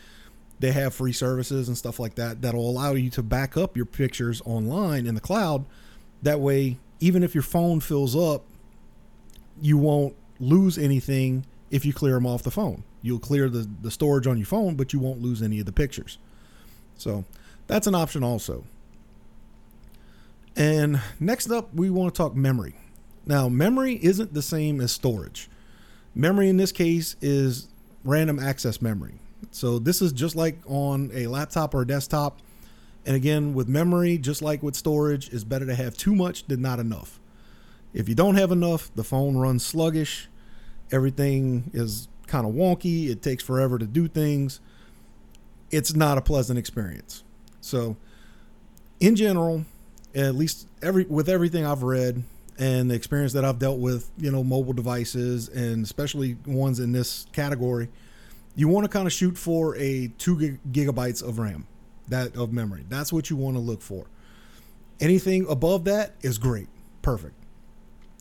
they 0.61 0.73
have 0.73 0.95
free 0.95 1.13
services 1.13 1.69
and 1.69 1.77
stuff 1.77 1.99
like 1.99 2.15
that 2.15 2.43
that'll 2.43 2.69
allow 2.69 2.93
you 2.93 3.11
to 3.11 3.23
back 3.23 3.57
up 3.57 3.77
your 3.77 3.87
pictures 3.87 4.43
online 4.45 5.07
in 5.07 5.15
the 5.15 5.21
cloud. 5.21 5.65
That 6.23 6.39
way, 6.39 6.79
even 7.01 7.23
if 7.23 7.35
your 7.35 7.43
phone 7.43 7.81
fills 7.81 8.15
up, 8.15 8.45
you 9.61 9.79
won't 9.79 10.15
lose 10.39 10.79
anything 10.79 11.47
if 11.71 11.85
you 11.85 11.93
clear 11.93 12.15
them 12.15 12.27
off 12.27 12.43
the 12.43 12.51
phone. 12.51 12.85
You'll 13.03 13.19
clear 13.19 13.49
the, 13.49 13.69
the 13.81 13.91
storage 13.91 14.27
on 14.27 14.37
your 14.37 14.47
phone, 14.47 14.75
but 14.75 14.93
you 14.93 14.99
won't 14.99 15.23
lose 15.23 15.41
any 15.41 15.61
of 15.61 15.67
the 15.67 15.73
pictures. 15.73 16.19
So 16.97 17.25
that's 17.67 17.87
an 17.87 17.95
option 17.95 18.23
also. 18.23 18.65
And 20.57 21.01
next 21.19 21.51
up, 21.51 21.75
we 21.75 21.89
want 21.89 22.15
to 22.15 22.19
talk 22.19 22.37
memory. 22.37 22.75
Now, 23.25 23.49
memory 23.49 23.99
isn't 24.03 24.35
the 24.35 24.43
same 24.43 24.81
as 24.81 24.93
storage. 24.93 25.49
Memory 26.15 26.51
in 26.51 26.59
this 26.59 26.73
case 26.73 27.17
is 27.23 27.69
random 28.05 28.39
access 28.39 28.83
memory. 28.83 29.21
So 29.51 29.79
this 29.79 30.03
is 30.03 30.13
just 30.13 30.37
like 30.37 30.59
on 30.67 31.11
a 31.13 31.27
laptop 31.27 31.75
or 31.75 31.83
a 31.83 31.87
desktop. 31.87 32.41
And 33.07 33.17
again, 33.17 33.55
with 33.55 33.69
memory, 33.69 34.19
just 34.19 34.43
like 34.43 34.63
with 34.63 34.77
storage, 34.77 35.31
it's 35.31 35.45
better 35.45 35.67
to 35.67 35.75
have 35.75 35.97
too 35.97 36.15
much 36.15 36.47
than 36.47 36.61
not 36.61 36.79
enough. 36.79 37.19
If 37.93 38.09
you 38.09 38.15
don't 38.15 38.37
have 38.37 38.53
enough, 38.53 38.95
the 38.95 39.05
phone 39.05 39.37
runs 39.37 39.65
sluggish. 39.65 40.29
Everything 40.93 41.71
is 41.73 42.09
kind 42.27 42.47
of 42.47 42.53
wonky. 42.55 43.09
It 43.09 43.23
takes 43.23 43.43
forever 43.43 43.79
to 43.79 43.87
do 43.87 44.07
things. 44.07 44.61
It's 45.71 45.95
not 45.95 46.19
a 46.19 46.21
pleasant 46.21 46.59
experience. 46.59 47.25
So, 47.61 47.97
in 48.99 49.17
general, 49.17 49.65
at 50.15 50.35
least 50.35 50.67
every 50.83 51.05
with 51.05 51.29
everything 51.29 51.65
I've 51.65 51.83
read 51.83 52.23
and 52.59 52.91
the 52.91 52.95
experience 52.95 53.33
that 53.33 53.45
I've 53.45 53.59
dealt 53.59 53.79
with, 53.79 54.11
you 54.19 54.31
know, 54.31 54.45
mobile 54.45 54.73
devices 54.73 55.49
and 55.49 55.85
especially 55.85 56.37
ones 56.47 56.79
in 56.79 56.93
this 56.93 57.27
category, 57.33 57.89
you 58.61 58.69
want 58.69 58.85
to 58.85 58.91
kind 58.91 59.07
of 59.07 59.13
shoot 59.13 59.39
for 59.39 59.75
a 59.77 60.09
two 60.19 60.39
gig- 60.39 60.61
gigabytes 60.71 61.27
of 61.27 61.39
RAM, 61.39 61.67
that 62.09 62.37
of 62.37 62.53
memory. 62.53 62.85
That's 62.91 63.11
what 63.11 63.31
you 63.31 63.37
want 63.37 63.57
to 63.57 63.61
look 63.61 63.81
for. 63.81 64.05
Anything 65.01 65.47
above 65.49 65.85
that 65.85 66.13
is 66.21 66.37
great, 66.37 66.69
perfect. 67.01 67.33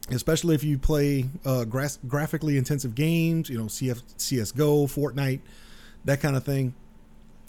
Especially 0.10 0.56
if 0.56 0.64
you 0.64 0.78
play 0.78 1.26
uh, 1.44 1.66
gra- 1.66 1.90
graphically 2.08 2.58
intensive 2.58 2.96
games, 2.96 3.50
you 3.50 3.58
know, 3.58 3.66
CF, 3.66 4.02
CS:GO, 4.16 4.88
Fortnite, 4.88 5.42
that 6.06 6.22
kind 6.22 6.38
of 6.38 6.46
thing, 6.46 6.74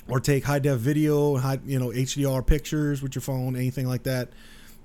or 0.08 0.18
take 0.18 0.44
high 0.44 0.58
def 0.58 0.80
video, 0.80 1.36
high 1.36 1.60
you 1.64 1.78
know 1.78 1.90
HDR 1.90 2.44
pictures 2.44 3.02
with 3.02 3.14
your 3.14 3.22
phone, 3.22 3.54
anything 3.54 3.86
like 3.86 4.02
that. 4.02 4.30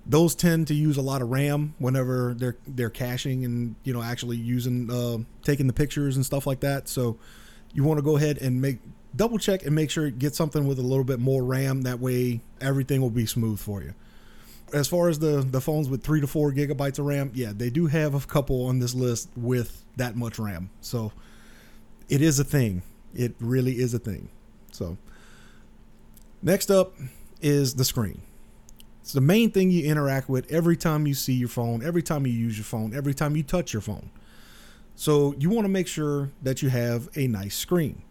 Those 0.06 0.36
tend 0.36 0.68
to 0.68 0.76
use 0.76 0.98
a 0.98 1.02
lot 1.02 1.24
of 1.24 1.32
RAM 1.32 1.74
whenever 1.80 2.36
they're 2.36 2.58
they're 2.68 2.92
caching 2.92 3.44
and 3.46 3.76
you 3.84 3.94
know 3.94 4.04
actually 4.04 4.38
using 4.38 4.92
uh, 4.92 5.18
taking 5.42 5.66
the 5.66 5.74
pictures 5.74 6.16
and 6.18 6.24
stuff 6.24 6.46
like 6.46 6.60
that. 6.60 6.88
So 6.88 7.18
you 7.76 7.84
want 7.84 8.00
to 8.00 8.02
go 8.02 8.16
ahead 8.16 8.40
and 8.40 8.60
make 8.60 8.80
double 9.16 9.38
check 9.38 9.66
and 9.66 9.76
make 9.76 9.92
sure 9.92 10.10
get 10.10 10.34
something 10.34 10.66
with 10.66 10.80
a 10.80 10.82
little 10.82 11.04
bit 11.04 11.20
more 11.20 11.44
RAM. 11.44 11.84
That 11.84 12.00
way, 12.00 12.42
everything 12.60 13.02
will 13.02 13.12
be 13.12 13.26
smooth 13.26 13.60
for 13.60 13.84
you. 13.84 13.94
As 14.74 14.88
far 14.88 15.10
as 15.10 15.20
the 15.20 15.46
the 15.48 15.62
phones 15.62 15.90
with 15.90 16.02
three 16.02 16.22
to 16.22 16.28
four 16.28 16.52
gigabytes 16.52 16.98
of 16.98 17.06
RAM, 17.06 17.32
yeah, 17.36 17.52
they 17.56 17.70
do 17.70 17.86
have 17.88 18.16
a 18.16 18.20
couple 18.22 18.66
on 18.66 18.80
this 18.80 18.96
list 18.96 19.30
with 19.36 19.84
that 19.98 20.16
much 20.16 20.40
RAM. 20.40 20.70
So 20.82 21.12
it 22.10 22.22
is 22.22 22.40
a 22.40 22.44
thing. 22.44 22.82
It 23.14 23.36
really 23.40 23.74
is 23.74 23.94
a 23.94 24.00
thing. 24.00 24.30
So 24.72 24.98
next 26.42 26.72
up 26.72 26.94
is 27.42 27.76
the 27.76 27.86
screen. 27.86 28.22
It's 29.02 29.14
the 29.14 29.22
main 29.22 29.52
thing 29.52 29.70
you 29.70 29.86
interact 29.86 30.30
with 30.30 30.52
every 30.52 30.76
time 30.76 31.06
you 31.06 31.14
see 31.14 31.34
your 31.34 31.50
phone, 31.50 31.86
every 31.86 32.02
time 32.02 32.26
you 32.26 32.34
use 32.34 32.58
your 32.58 32.66
phone, 32.66 32.96
every 32.96 33.14
time 33.14 33.36
you 33.36 33.44
touch 33.44 33.72
your 33.72 33.82
phone. 33.82 34.10
So 34.96 35.36
you 35.38 35.50
want 35.50 35.66
to 35.66 35.70
make 35.70 35.88
sure 35.88 36.32
that 36.42 36.62
you 36.62 36.70
have 36.70 37.10
a 37.16 37.28
nice 37.28 37.56
screen. 37.56 38.02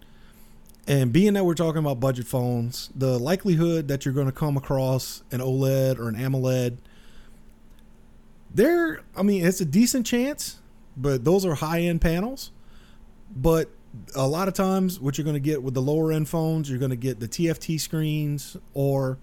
And 0.87 1.13
being 1.13 1.33
that 1.33 1.45
we're 1.45 1.55
talking 1.55 1.79
about 1.79 1.99
budget 1.99 2.27
phones, 2.27 2.91
the 2.95 3.19
likelihood 3.19 3.89
that 3.89 4.05
you're 4.05 4.13
going 4.13 4.27
to 4.27 4.33
come 4.33 4.57
across 4.57 5.23
an 5.31 5.41
OLED 5.41 5.99
or 5.99 6.09
an 6.09 6.15
AMOLED, 6.15 6.77
there, 8.55 9.01
I 9.17 9.23
mean, 9.23 9.45
it's 9.45 9.61
a 9.61 9.65
decent 9.65 10.07
chance, 10.07 10.61
but 10.97 11.25
those 11.25 11.47
are 11.47 11.55
high 11.55 11.81
end 11.81 12.03
panels. 12.03 12.51
But 13.35 13.71
a 14.15 14.27
lot 14.27 14.47
of 14.47 14.55
times, 14.55 15.01
what 15.01 15.17
you're 15.17 15.25
going 15.25 15.35
to 15.35 15.41
get 15.41 15.63
with 15.63 15.75
the 15.75 15.83
lower 15.83 16.13
end 16.13 16.29
phones, 16.29 16.69
you're 16.69 16.79
going 16.79 16.91
to 16.91 16.97
get 16.97 17.19
the 17.19 17.29
TFT 17.29 17.81
screens 17.81 18.57
or 18.75 19.19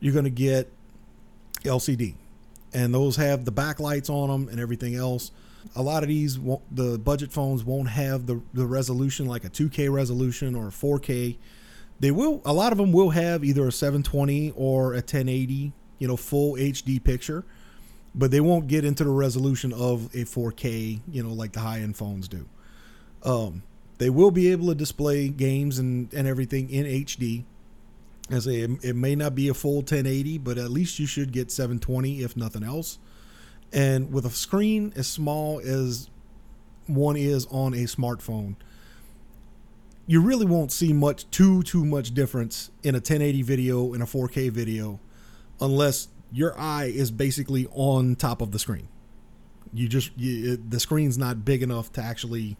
you're 0.00 0.14
going 0.14 0.24
to 0.24 0.30
get 0.30 0.70
LCD. 1.62 2.14
And 2.72 2.94
those 2.94 3.16
have 3.16 3.44
the 3.44 3.52
backlights 3.52 4.08
on 4.08 4.30
them 4.30 4.48
and 4.48 4.58
everything 4.58 4.94
else. 4.94 5.30
A 5.76 5.82
lot 5.82 6.02
of 6.02 6.08
these, 6.08 6.38
the 6.70 6.98
budget 6.98 7.32
phones 7.32 7.64
won't 7.64 7.88
have 7.88 8.26
the, 8.26 8.42
the 8.52 8.66
resolution 8.66 9.26
like 9.26 9.44
a 9.44 9.50
2K 9.50 9.92
resolution 9.92 10.54
or 10.54 10.68
a 10.68 10.70
4K. 10.70 11.36
They 12.00 12.10
will, 12.10 12.42
a 12.44 12.52
lot 12.52 12.72
of 12.72 12.78
them 12.78 12.92
will 12.92 13.10
have 13.10 13.44
either 13.44 13.66
a 13.66 13.72
720 13.72 14.52
or 14.56 14.92
a 14.92 14.96
1080, 14.96 15.72
you 15.98 16.08
know, 16.08 16.16
full 16.16 16.54
HD 16.54 17.02
picture, 17.02 17.44
but 18.14 18.30
they 18.30 18.40
won't 18.40 18.66
get 18.66 18.84
into 18.84 19.04
the 19.04 19.10
resolution 19.10 19.72
of 19.72 20.06
a 20.06 20.24
4K, 20.24 21.00
you 21.10 21.22
know, 21.22 21.32
like 21.32 21.52
the 21.52 21.60
high 21.60 21.80
end 21.80 21.96
phones 21.96 22.28
do. 22.28 22.46
Um, 23.22 23.62
they 23.98 24.10
will 24.10 24.32
be 24.32 24.50
able 24.50 24.66
to 24.66 24.74
display 24.74 25.28
games 25.28 25.78
and, 25.78 26.12
and 26.12 26.26
everything 26.26 26.70
in 26.70 26.84
HD. 26.84 27.44
As 28.30 28.46
a, 28.46 28.64
it 28.82 28.96
may 28.96 29.14
not 29.14 29.34
be 29.34 29.48
a 29.48 29.54
full 29.54 29.76
1080, 29.76 30.38
but 30.38 30.58
at 30.58 30.70
least 30.70 30.98
you 30.98 31.06
should 31.06 31.32
get 31.32 31.50
720 31.50 32.22
if 32.22 32.36
nothing 32.36 32.64
else. 32.64 32.98
And 33.72 34.12
with 34.12 34.26
a 34.26 34.30
screen 34.30 34.92
as 34.96 35.06
small 35.06 35.60
as 35.60 36.10
one 36.86 37.16
is 37.16 37.46
on 37.50 37.72
a 37.72 37.84
smartphone, 37.84 38.56
you 40.06 40.20
really 40.20 40.44
won't 40.44 40.72
see 40.72 40.92
much 40.92 41.30
too 41.30 41.62
too 41.62 41.84
much 41.84 42.12
difference 42.12 42.70
in 42.82 42.94
a 42.94 42.98
1080 42.98 43.42
video 43.42 43.94
and 43.94 44.02
a 44.02 44.06
4K 44.06 44.50
video 44.50 45.00
unless 45.60 46.08
your 46.32 46.58
eye 46.58 46.86
is 46.86 47.10
basically 47.10 47.66
on 47.72 48.16
top 48.16 48.42
of 48.42 48.50
the 48.50 48.58
screen. 48.58 48.88
You 49.72 49.88
just 49.88 50.10
you, 50.16 50.54
it, 50.54 50.70
the 50.70 50.80
screen's 50.80 51.16
not 51.16 51.44
big 51.44 51.62
enough 51.62 51.92
to 51.92 52.02
actually 52.02 52.56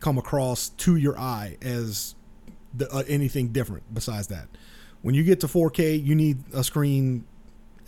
come 0.00 0.18
across 0.18 0.70
to 0.70 0.96
your 0.96 1.18
eye 1.18 1.58
as 1.60 2.14
the, 2.74 2.90
uh, 2.90 3.02
anything 3.08 3.48
different 3.48 3.82
besides 3.92 4.28
that. 4.28 4.48
When 5.02 5.14
you 5.14 5.22
get 5.22 5.40
to 5.40 5.46
4K, 5.46 6.04
you 6.04 6.14
need 6.14 6.42
a 6.52 6.64
screen 6.64 7.24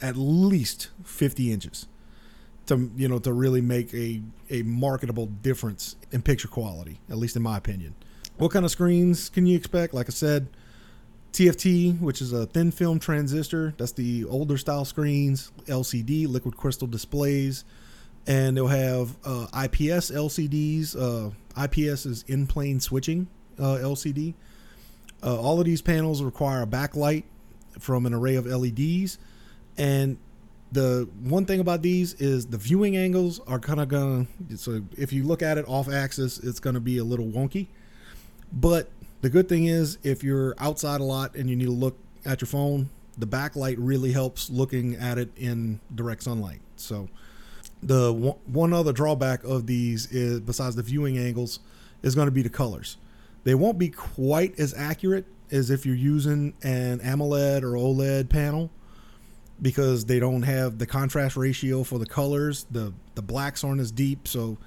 at 0.01 0.17
least 0.17 0.91
50 1.05 1.53
inches 1.53 1.87
to 2.71 2.91
you 2.97 3.09
know 3.09 3.19
to 3.19 3.33
really 3.33 3.61
make 3.61 3.93
a 3.93 4.23
a 4.49 4.63
marketable 4.63 5.27
difference 5.27 5.97
in 6.13 6.23
picture 6.23 6.49
quality, 6.49 6.99
at 7.11 7.19
least 7.19 7.37
in 7.37 7.43
my 7.43 7.57
opinion. 7.57 7.95
What 8.39 8.53
kind 8.53 8.65
of 8.65 8.71
screens 8.71 9.29
can 9.29 9.45
you 9.47 9.57
expect? 9.57 9.93
Like 9.93 10.07
I 10.07 10.13
said, 10.13 10.49
TFT, 11.33 12.01
which 12.01 12.23
is 12.23 12.33
a 12.33 12.47
thin 12.47 12.71
film 12.71 12.99
transistor. 12.99 13.75
That's 13.77 13.93
the 13.93 14.25
older 14.25 14.57
style 14.57 14.85
screens. 14.85 15.53
LCD, 15.67 16.27
liquid 16.27 16.57
crystal 16.57 16.89
displays, 16.89 17.65
and 18.27 18.57
they'll 18.57 18.69
have 18.69 19.17
uh, 19.25 19.47
IPS 19.65 20.11
LCDs. 20.11 20.97
Uh, 20.97 21.31
IPS 21.63 22.07
is 22.07 22.25
in 22.29 22.47
plane 22.47 22.81
switching 22.81 23.29
uh, 23.59 23.79
LCD. 23.83 24.35
Uh, 25.23 25.39
all 25.39 25.59
of 25.59 25.67
these 25.67 25.83
panels 25.83 26.23
require 26.23 26.63
a 26.63 26.67
backlight 26.67 27.25
from 27.79 28.07
an 28.07 28.15
array 28.15 28.37
of 28.37 28.47
LEDs, 28.47 29.19
and 29.77 30.17
the 30.73 31.09
one 31.23 31.45
thing 31.47 31.61
about 31.61 31.83
these 31.83 32.15
is 32.15 32.47
the 32.47 32.59
viewing 32.59 32.97
angles 32.97 33.41
are 33.47 33.59
kind 33.59 33.81
of 33.81 33.89
gonna. 33.89 34.27
So 34.57 34.83
if 34.97 35.13
you 35.13 35.25
look 35.25 35.43
at 35.43 35.59
it 35.59 35.65
off 35.69 35.89
axis, 35.89 36.39
it's 36.39 36.61
gonna 36.61 36.81
be 36.81 36.99
a 36.99 37.05
little 37.05 37.27
wonky. 37.27 37.69
But 38.53 38.91
the 39.21 39.31
good 39.31 39.49
thing 39.49 39.67
is, 39.67 39.99
if 40.03 40.25
you're 40.25 40.55
outside 40.59 41.01
a 41.01 41.05
lot 41.05 41.35
and 41.35 41.51
you 41.51 41.57
need 41.57 41.67
to 41.67 41.71
look 41.71 41.99
at 42.25 42.41
your 42.41 42.47
phone, 42.47 42.91
the 43.19 43.27
backlight 43.27 43.77
really 43.79 44.13
helps 44.13 44.49
looking 44.51 44.95
at 44.97 45.19
it 45.19 45.31
in 45.37 45.81
direct 45.95 46.23
sunlight. 46.23 46.61
So 46.77 47.09
the 47.83 48.13
one 48.47 48.73
other 48.73 48.93
drawback 48.93 49.45
of 49.45 49.67
these 49.67 50.11
is 50.13 50.41
besides 50.41 50.77
the 50.77 50.83
viewing 50.83 51.19
angles 51.19 51.61
is 52.03 52.15
going 52.15 52.27
to 52.27 52.33
be 52.33 52.43
the 52.43 52.51
colors. 52.51 52.97
They 53.45 53.55
won't 53.55 53.79
be 53.79 53.89
quite 53.89 54.59
as 54.59 54.75
accurate 54.75 55.27
as 55.51 55.71
if 55.71 55.85
you're 55.85 55.95
using 55.95 56.55
an 56.63 57.01
AMOLED 57.01 57.63
or 57.63 57.73
OLED 57.73 58.29
panel 58.29 58.71
because 59.63 60.05
they 60.07 60.19
don't 60.19 60.43
have 60.43 60.79
the 60.79 60.87
contrast 60.87 61.37
ratio 61.37 61.85
for 61.85 61.99
the 61.99 62.07
colors. 62.07 62.67
The 62.71 62.93
the 63.15 63.23
blacks 63.23 63.65
aren't 63.65 63.81
as 63.81 63.91
deep, 63.91 64.27
so 64.27 64.59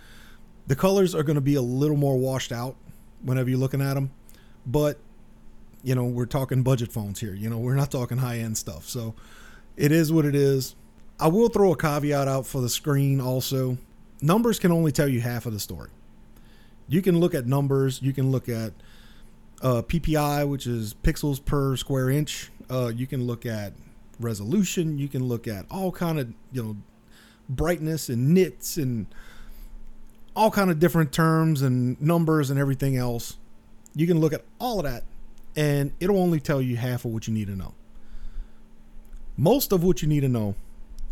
the 0.68 0.76
colors 0.76 1.16
are 1.16 1.24
going 1.24 1.36
to 1.36 1.42
be 1.42 1.56
a 1.56 1.62
little 1.62 1.98
more 1.98 2.18
washed 2.18 2.52
out 2.52 2.76
whenever 3.22 3.50
you're 3.50 3.60
looking 3.60 3.82
at 3.82 3.96
them. 3.96 4.12
But 4.66 4.98
you 5.84 5.96
know, 5.96 6.06
we're 6.06 6.26
talking 6.26 6.64
budget 6.64 6.92
phones 6.92 7.20
here. 7.20 7.34
You 7.34 7.50
know, 7.50 7.58
we're 7.58 7.76
not 7.76 7.92
talking 7.92 8.18
high 8.18 8.40
end 8.40 8.58
stuff. 8.58 8.88
So 8.88 9.16
it 9.76 9.92
is 9.92 10.12
what 10.12 10.26
it 10.26 10.36
is. 10.36 10.76
I 11.20 11.28
will 11.28 11.50
throw 11.50 11.74
a 11.74 11.78
caveat 11.78 12.28
out 12.28 12.48
for 12.48 12.62
the 12.62 12.70
screen 12.70 13.20
also. 13.20 13.78
Numbers 14.22 14.60
can 14.60 14.72
only 14.72 14.92
tell 14.92 15.08
you 15.08 15.22
half 15.22 15.46
of 15.46 15.54
the 15.54 15.60
story. 15.60 15.90
You 16.88 17.02
can 17.02 17.20
look 17.20 17.34
at 17.34 17.46
numbers, 17.46 18.02
you 18.02 18.14
can 18.14 18.32
look 18.32 18.48
at 18.50 18.74
uh, 19.62 19.82
PPI, 19.82 20.48
which 20.48 20.68
is 20.68 20.94
pixels 20.94 21.44
per 21.44 21.76
square 21.76 22.10
inch. 22.10 22.52
Uh, 22.70 22.92
you 22.94 23.08
can 23.08 23.26
look 23.26 23.46
at 23.46 23.74
resolution. 24.20 24.98
You 24.98 25.08
can 25.08 25.24
look 25.24 25.48
at 25.48 25.66
all 25.70 25.92
kind 25.92 26.20
of 26.20 26.34
you 26.52 26.64
know 26.64 26.78
brightness 27.50 28.10
and 28.10 28.34
nits 28.34 28.78
and 28.78 29.08
all 30.36 30.52
kind 30.52 30.72
of 30.72 30.80
different 30.80 31.12
terms 31.12 31.62
and 31.62 32.00
numbers 32.02 32.50
and 32.50 32.60
everything 32.60 32.98
else. 32.98 33.38
You 33.96 34.08
can 34.08 34.20
look 34.20 34.34
at 34.34 34.44
all 34.60 34.80
of 34.80 34.86
that, 34.86 35.04
and 35.56 35.94
it'll 36.00 36.20
only 36.20 36.40
tell 36.40 36.62
you 36.62 36.78
half 36.78 37.06
of 37.06 37.12
what 37.12 37.28
you 37.28 37.34
need 37.34 37.48
to 37.48 37.56
know. 37.56 37.74
Most 39.38 39.72
of 39.72 39.84
what 39.84 40.02
you 40.02 40.08
need 40.08 40.22
to 40.22 40.30
know 40.30 40.56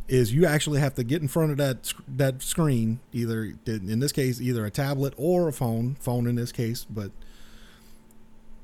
is 0.08 0.34
you 0.34 0.46
actually 0.46 0.80
have 0.80 0.94
to 0.96 1.04
get 1.04 1.22
in 1.22 1.28
front 1.28 1.52
of 1.52 1.58
that 1.58 1.94
that 2.08 2.42
screen, 2.42 3.00
either 3.14 3.54
in 3.66 4.00
this 4.00 4.12
case, 4.12 4.42
either 4.42 4.66
a 4.66 4.72
tablet 4.72 5.14
or 5.18 5.48
a 5.48 5.54
phone, 5.54 5.96
phone 6.00 6.28
in 6.28 6.36
this 6.36 6.52
case, 6.52 6.86
but 6.90 7.12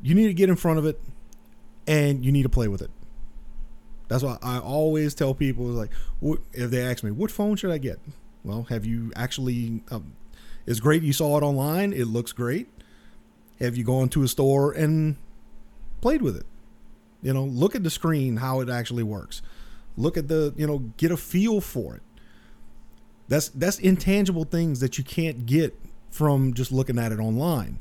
you 0.01 0.13
need 0.13 0.27
to 0.27 0.33
get 0.33 0.49
in 0.49 0.55
front 0.55 0.77
of 0.77 0.85
it 0.85 0.99
and 1.87 2.25
you 2.25 2.31
need 2.31 2.43
to 2.43 2.49
play 2.49 2.67
with 2.67 2.81
it. 2.81 2.91
That's 4.07 4.23
why 4.23 4.37
I 4.41 4.59
always 4.59 5.13
tell 5.13 5.33
people 5.33 5.65
like, 5.65 5.91
if 6.53 6.71
they 6.71 6.81
ask 6.81 7.03
me, 7.03 7.11
what 7.11 7.31
phone 7.31 7.55
should 7.55 7.71
I 7.71 7.77
get? 7.77 7.99
Well, 8.43 8.63
have 8.69 8.85
you 8.85 9.11
actually? 9.15 9.81
Um, 9.91 10.13
it's 10.65 10.79
great 10.79 11.03
you 11.03 11.13
saw 11.13 11.37
it 11.37 11.43
online. 11.43 11.93
It 11.93 12.07
looks 12.07 12.31
great. 12.31 12.67
Have 13.59 13.75
you 13.75 13.83
gone 13.83 14.09
to 14.09 14.23
a 14.23 14.27
store 14.27 14.71
and 14.71 15.15
played 16.01 16.21
with 16.21 16.35
it? 16.37 16.45
You 17.21 17.33
know, 17.33 17.43
look 17.43 17.75
at 17.75 17.83
the 17.83 17.89
screen, 17.89 18.37
how 18.37 18.59
it 18.59 18.69
actually 18.69 19.03
works. 19.03 19.41
Look 19.97 20.17
at 20.17 20.27
the, 20.27 20.53
you 20.55 20.67
know, 20.67 20.79
get 20.97 21.11
a 21.11 21.17
feel 21.17 21.61
for 21.61 21.95
it. 21.95 22.03
That's 23.27 23.49
that's 23.49 23.79
intangible 23.79 24.45
things 24.45 24.79
that 24.79 24.97
you 24.97 25.03
can't 25.03 25.45
get 25.45 25.77
from 26.11 26.53
just 26.53 26.71
looking 26.71 26.97
at 26.99 27.11
it 27.11 27.19
online. 27.19 27.79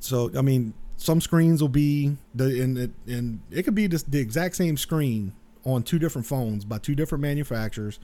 So, 0.00 0.30
I 0.36 0.42
mean, 0.42 0.74
some 0.98 1.20
screens 1.20 1.62
will 1.62 1.68
be 1.68 2.16
the 2.34 2.62
and 2.62 2.76
it, 2.76 2.90
and 3.06 3.40
it 3.50 3.62
could 3.62 3.74
be 3.74 3.88
just 3.88 4.10
the 4.10 4.18
exact 4.18 4.56
same 4.56 4.76
screen 4.76 5.32
on 5.64 5.84
two 5.84 5.98
different 5.98 6.26
phones 6.26 6.64
by 6.64 6.76
two 6.78 6.94
different 6.94 7.22
manufacturers. 7.22 8.00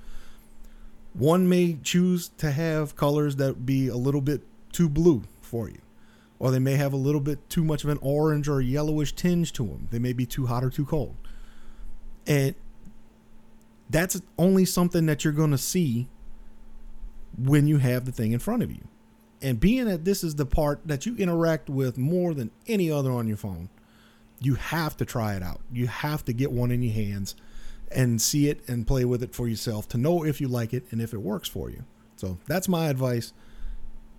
One 1.12 1.48
may 1.48 1.76
choose 1.83 2.30
to 2.38 2.52
have 2.52 2.96
colors 2.96 3.37
that 3.37 3.66
be 3.66 3.88
a 3.88 3.96
little 3.96 4.20
bit 4.20 4.42
too 4.72 4.88
blue 4.88 5.24
for 5.42 5.68
you, 5.68 5.80
or 6.38 6.52
they 6.52 6.61
may 6.61 6.74
have 6.74 6.92
a 6.92 6.96
little 6.96 7.20
bit 7.20 7.50
too 7.50 7.64
much 7.64 7.83
of 7.83 7.90
an 7.90 7.98
orange 8.00 8.48
or 8.48 8.61
yellowish 8.61 9.12
tinge 9.12 9.52
to 9.54 9.66
them. 9.66 9.88
They 9.90 9.98
may 9.98 10.12
be 10.12 10.24
too 10.24 10.46
hot 10.46 10.62
or 10.62 10.70
too 10.70 10.87
cold, 10.87 11.16
and 12.28 12.54
that's 13.90 14.20
only 14.38 14.64
something 14.64 15.07
that 15.07 15.24
you're 15.24 15.33
going 15.33 15.50
to 15.50 15.59
see 15.59 16.09
when 17.37 17.66
you 17.66 17.78
have 17.78 18.04
the 18.04 18.12
thing 18.12 18.30
in 18.30 18.38
front 18.38 18.62
of 18.62 18.70
you. 18.70 18.87
And 19.44 19.61
being 19.61 19.85
that 19.85 20.07
this 20.07 20.24
is 20.24 20.37
the 20.37 20.46
part 20.46 20.80
that 20.87 21.04
you 21.04 21.14
interact 21.16 21.68
with 21.68 21.98
more 21.98 22.33
than 22.33 22.50
any 22.66 22.90
other 22.90 23.12
on 23.12 23.28
your 23.28 23.37
phone, 23.37 23.68
you 24.40 24.54
have 24.54 24.96
to 24.96 25.04
try 25.04 25.35
it 25.35 25.42
out. 25.42 25.61
You 25.70 25.87
have 25.87 26.24
to 26.24 26.33
get 26.33 26.50
one 26.50 26.70
in 26.70 26.83
your 26.83 26.94
hands 26.94 27.37
and 27.92 28.22
see 28.22 28.48
it 28.48 28.66
and 28.66 28.87
play 28.87 29.04
with 29.04 29.22
it 29.22 29.35
for 29.35 29.46
yourself 29.46 29.87
to 29.88 29.98
know 29.98 30.24
if 30.24 30.40
you 30.40 30.48
like 30.48 30.72
it 30.72 30.85
and 30.90 31.02
if 31.02 31.12
it 31.12 31.18
works 31.18 31.46
for 31.46 31.68
you. 31.68 31.85
So 32.16 32.38
that's 32.46 32.68
my 32.68 32.88
advice. 32.88 33.35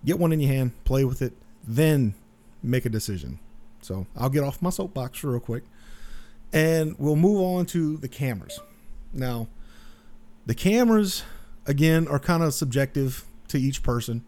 Get 0.04 0.20
one 0.20 0.32
in 0.32 0.38
your 0.38 0.52
hand, 0.52 0.84
play 0.84 1.04
with 1.04 1.20
it, 1.20 1.32
then 1.66 2.14
make 2.62 2.86
a 2.86 2.88
decision. 2.88 3.40
So 3.82 4.06
I'll 4.16 4.30
get 4.30 4.44
off 4.44 4.62
my 4.62 4.70
soapbox 4.70 5.24
real 5.24 5.40
quick 5.40 5.64
and 6.52 6.94
we'll 7.00 7.16
move 7.16 7.40
on 7.42 7.66
to 7.66 7.96
the 7.96 8.08
cameras. 8.08 8.60
Now, 9.12 9.48
the 10.46 10.54
cameras, 10.54 11.24
again, 11.66 12.06
are 12.06 12.20
kind 12.20 12.44
of 12.44 12.54
subjective 12.54 13.24
to 13.48 13.58
each 13.58 13.82
person 13.82 14.24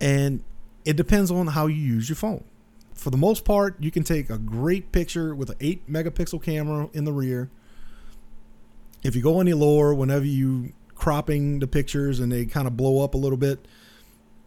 and 0.00 0.42
it 0.84 0.96
depends 0.96 1.30
on 1.30 1.48
how 1.48 1.66
you 1.66 1.76
use 1.76 2.08
your 2.08 2.16
phone. 2.16 2.44
For 2.94 3.10
the 3.10 3.16
most 3.16 3.44
part, 3.44 3.76
you 3.80 3.90
can 3.90 4.04
take 4.04 4.30
a 4.30 4.38
great 4.38 4.90
picture 4.92 5.34
with 5.34 5.50
an 5.50 5.56
8 5.60 5.90
megapixel 5.90 6.42
camera 6.42 6.88
in 6.92 7.04
the 7.04 7.12
rear. 7.12 7.50
If 9.02 9.14
you 9.14 9.22
go 9.22 9.40
any 9.40 9.52
lower, 9.52 9.94
whenever 9.94 10.24
you 10.24 10.72
cropping 10.94 11.58
the 11.58 11.66
pictures 11.66 12.20
and 12.20 12.32
they 12.32 12.46
kind 12.46 12.66
of 12.66 12.76
blow 12.76 13.04
up 13.04 13.14
a 13.14 13.18
little 13.18 13.36
bit, 13.36 13.66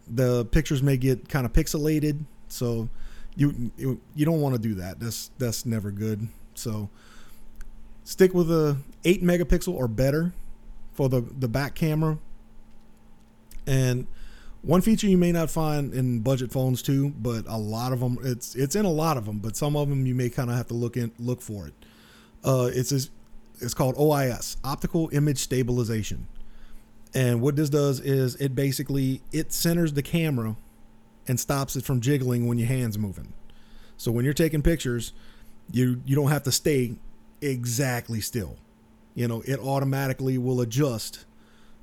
the 0.08 0.44
pictures 0.46 0.82
may 0.82 0.96
get 0.96 1.28
kind 1.28 1.46
of 1.46 1.52
pixelated. 1.52 2.24
So 2.48 2.88
you 3.36 3.70
you, 3.78 4.26
don't 4.26 4.40
want 4.40 4.56
to 4.56 4.60
do 4.60 4.74
that. 4.74 4.98
That's 4.98 5.30
that's 5.38 5.64
never 5.64 5.90
good. 5.90 6.28
So 6.54 6.90
stick 8.04 8.34
with 8.34 8.50
a 8.50 8.76
8 9.04 9.22
megapixel 9.22 9.72
or 9.72 9.86
better 9.88 10.32
for 10.92 11.08
the 11.08 11.20
the 11.20 11.48
back 11.48 11.74
camera. 11.74 12.18
And 13.66 14.06
one 14.62 14.82
feature 14.82 15.06
you 15.06 15.16
may 15.16 15.32
not 15.32 15.50
find 15.50 15.94
in 15.94 16.20
budget 16.20 16.52
phones 16.52 16.82
too, 16.82 17.10
but 17.10 17.44
a 17.46 17.56
lot 17.56 17.92
of 17.92 18.00
them 18.00 18.18
it's 18.22 18.54
it's 18.54 18.76
in 18.76 18.84
a 18.84 18.90
lot 18.90 19.16
of 19.16 19.24
them, 19.24 19.38
but 19.38 19.56
some 19.56 19.76
of 19.76 19.88
them 19.88 20.06
you 20.06 20.14
may 20.14 20.28
kind 20.28 20.50
of 20.50 20.56
have 20.56 20.68
to 20.68 20.74
look 20.74 20.96
in 20.96 21.12
look 21.18 21.40
for 21.40 21.66
it. 21.66 21.74
Uh, 22.44 22.70
it's 22.72 22.92
it's 23.60 23.74
called 23.74 23.96
OIS, 23.96 24.56
optical 24.64 25.08
image 25.12 25.38
stabilization. 25.38 26.26
And 27.14 27.40
what 27.40 27.56
this 27.56 27.70
does 27.70 28.00
is 28.00 28.36
it 28.36 28.54
basically 28.54 29.22
it 29.32 29.52
centers 29.52 29.94
the 29.94 30.02
camera 30.02 30.56
and 31.26 31.40
stops 31.40 31.76
it 31.76 31.84
from 31.84 32.00
jiggling 32.00 32.46
when 32.46 32.58
your 32.58 32.68
hands 32.68 32.98
moving. 32.98 33.32
So 33.96 34.12
when 34.12 34.24
you're 34.24 34.34
taking 34.34 34.62
pictures, 34.62 35.12
you 35.72 36.02
you 36.04 36.14
don't 36.14 36.30
have 36.30 36.42
to 36.44 36.52
stay 36.52 36.96
exactly 37.40 38.20
still. 38.20 38.56
You 39.14 39.26
know, 39.26 39.42
it 39.46 39.58
automatically 39.58 40.38
will 40.38 40.60
adjust 40.60 41.24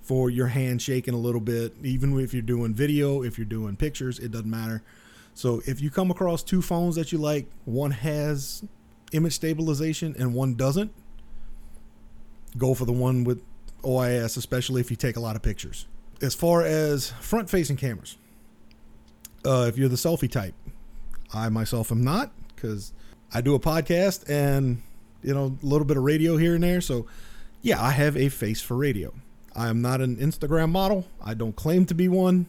for 0.08 0.30
your 0.30 0.48
hand 0.48 0.82
shaking 0.82 1.14
a 1.14 1.18
little 1.18 1.42
bit, 1.42 1.74
even 1.84 2.18
if 2.18 2.34
you're 2.34 2.42
doing 2.42 2.74
video, 2.74 3.24
if 3.24 3.38
you're 3.38 3.44
doing 3.44 3.76
pictures, 3.76 4.20
it 4.20 4.32
doesn't 4.32 4.50
matter. 4.50 4.82
So 5.34 5.62
if 5.66 5.82
you 5.82 5.90
come 5.90 6.10
across 6.12 6.44
two 6.44 6.62
phones 6.62 6.96
that 6.96 7.12
you 7.12 7.18
like, 7.18 7.46
one 7.66 7.92
has 7.92 8.64
image 9.12 9.34
stabilization 9.34 10.16
and 10.18 10.34
one 10.34 10.56
doesn't, 10.56 10.94
go 12.58 12.74
for 12.74 12.86
the 12.86 12.94
one 12.94 13.26
with 13.26 13.44
OIS, 13.84 14.38
especially 14.38 14.80
if 14.80 14.90
you 14.90 14.96
take 14.96 15.18
a 15.18 15.20
lot 15.20 15.36
of 15.36 15.42
pictures. 15.42 15.88
As 16.22 16.34
far 16.34 16.64
as 16.64 17.12
front 17.20 17.50
facing 17.50 17.76
cameras, 17.76 18.18
uh, 19.46 19.66
if 19.68 19.78
you're 19.78 19.90
the 19.90 19.98
selfie 19.98 20.32
type, 20.32 20.56
I 21.34 21.50
myself 21.50 21.92
am 21.92 22.02
not 22.02 22.32
because 22.56 22.94
I 23.34 23.42
do 23.42 23.56
a 23.56 23.60
podcast 23.60 24.30
and 24.30 24.82
you 25.22 25.34
know 25.34 25.58
a 25.62 25.66
little 25.66 25.86
bit 25.86 25.98
of 25.98 26.04
radio 26.04 26.38
here 26.38 26.56
and 26.56 26.64
there. 26.64 26.80
So 26.80 27.08
yeah, 27.62 27.84
I 27.84 27.92
have 27.92 28.16
a 28.16 28.30
face 28.30 28.62
for 28.62 28.78
radio. 28.78 29.14
I 29.58 29.70
am 29.70 29.82
not 29.82 30.02
an 30.02 30.18
Instagram 30.18 30.70
model. 30.72 31.06
I 31.22 31.34
don't 31.34 31.56
claim 31.56 31.86
to 31.88 31.96
be 31.96 32.08
one. 32.08 32.46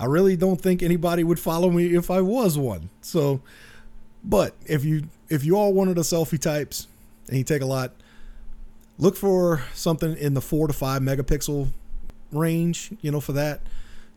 I 0.00 0.06
really 0.06 0.34
don't 0.34 0.60
think 0.60 0.82
anybody 0.82 1.22
would 1.22 1.38
follow 1.38 1.70
me 1.70 1.94
if 1.94 2.10
I 2.10 2.22
was 2.22 2.58
one. 2.58 2.88
So, 3.02 3.42
but 4.24 4.54
if 4.66 4.82
you 4.84 5.04
if 5.28 5.44
you 5.44 5.56
all 5.56 5.74
wanted 5.74 5.98
a 5.98 6.00
selfie 6.00 6.40
types 6.40 6.88
and 7.28 7.36
you 7.36 7.44
take 7.44 7.60
a 7.60 7.66
lot, 7.66 7.92
look 8.98 9.14
for 9.14 9.62
something 9.74 10.16
in 10.16 10.32
the 10.32 10.40
four 10.40 10.66
to 10.66 10.72
five 10.72 11.02
megapixel 11.02 11.68
range. 12.32 12.90
You 13.02 13.10
know, 13.10 13.20
for 13.20 13.32
that, 13.32 13.60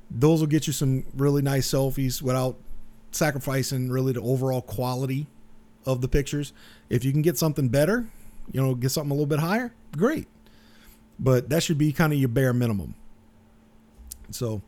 those 0.10 0.40
will 0.40 0.48
get 0.48 0.68
you 0.68 0.74
some 0.74 1.04
really 1.16 1.42
nice 1.42 1.70
selfies 1.70 2.22
without 2.22 2.56
sacrificing 3.12 3.90
really 3.92 4.14
the 4.14 4.22
overall 4.22 4.62
quality 4.62 5.28
of 5.86 6.02
the 6.02 6.08
pictures. 6.08 6.54
If 6.90 7.04
you 7.04 7.12
can 7.12 7.22
get 7.22 7.38
something 7.38 7.68
better, 7.68 8.08
you 8.52 8.62
know, 8.62 8.74
get 8.74 8.92
something 8.92 9.12
a 9.12 9.14
little 9.14 9.28
bit 9.28 9.40
higher, 9.40 9.74
great. 9.96 10.28
But 11.20 11.50
that 11.50 11.64
should 11.64 11.78
be 11.78 11.92
kind 11.92 12.14
of 12.14 12.20
your 12.20 12.30
bare 12.30 12.54
minimum. 12.54 12.96
So 14.32 14.62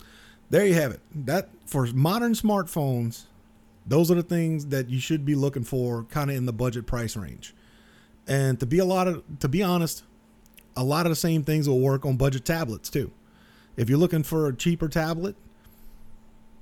there 0.50 0.66
you 0.66 0.74
have 0.74 0.92
it. 0.92 1.00
That 1.14 1.50
for 1.66 1.86
modern 1.88 2.34
smartphones, 2.34 3.26
those 3.86 4.10
are 4.10 4.16
the 4.16 4.24
things 4.24 4.68
that 4.68 4.90
you 4.90 5.00
should 5.00 5.26
be 5.26 5.36
looking 5.36 5.64
for 5.64 6.04
kind 6.06 6.30
of 6.30 6.36
in 6.36 6.46
the 6.46 6.54
budget 6.54 6.86
price 6.88 7.16
range. 7.16 7.54
And 8.28 8.60
to 8.60 8.66
be 8.66 8.80
a 8.80 8.86
lot 8.86 9.08
of 9.08 9.24
to 9.40 9.48
be 9.48 9.64
honest, 9.64 10.04
a 10.76 10.84
lot 10.84 11.06
of 11.06 11.12
the 11.12 11.16
same 11.16 11.44
things 11.44 11.68
will 11.68 11.80
work 11.80 12.06
on 12.06 12.16
budget 12.18 12.46
tablets 12.46 12.90
too. 12.90 13.12
If 13.78 13.90
you're 13.90 14.00
looking 14.00 14.24
for 14.24 14.48
a 14.48 14.56
cheaper 14.56 14.88
tablet, 14.88 15.36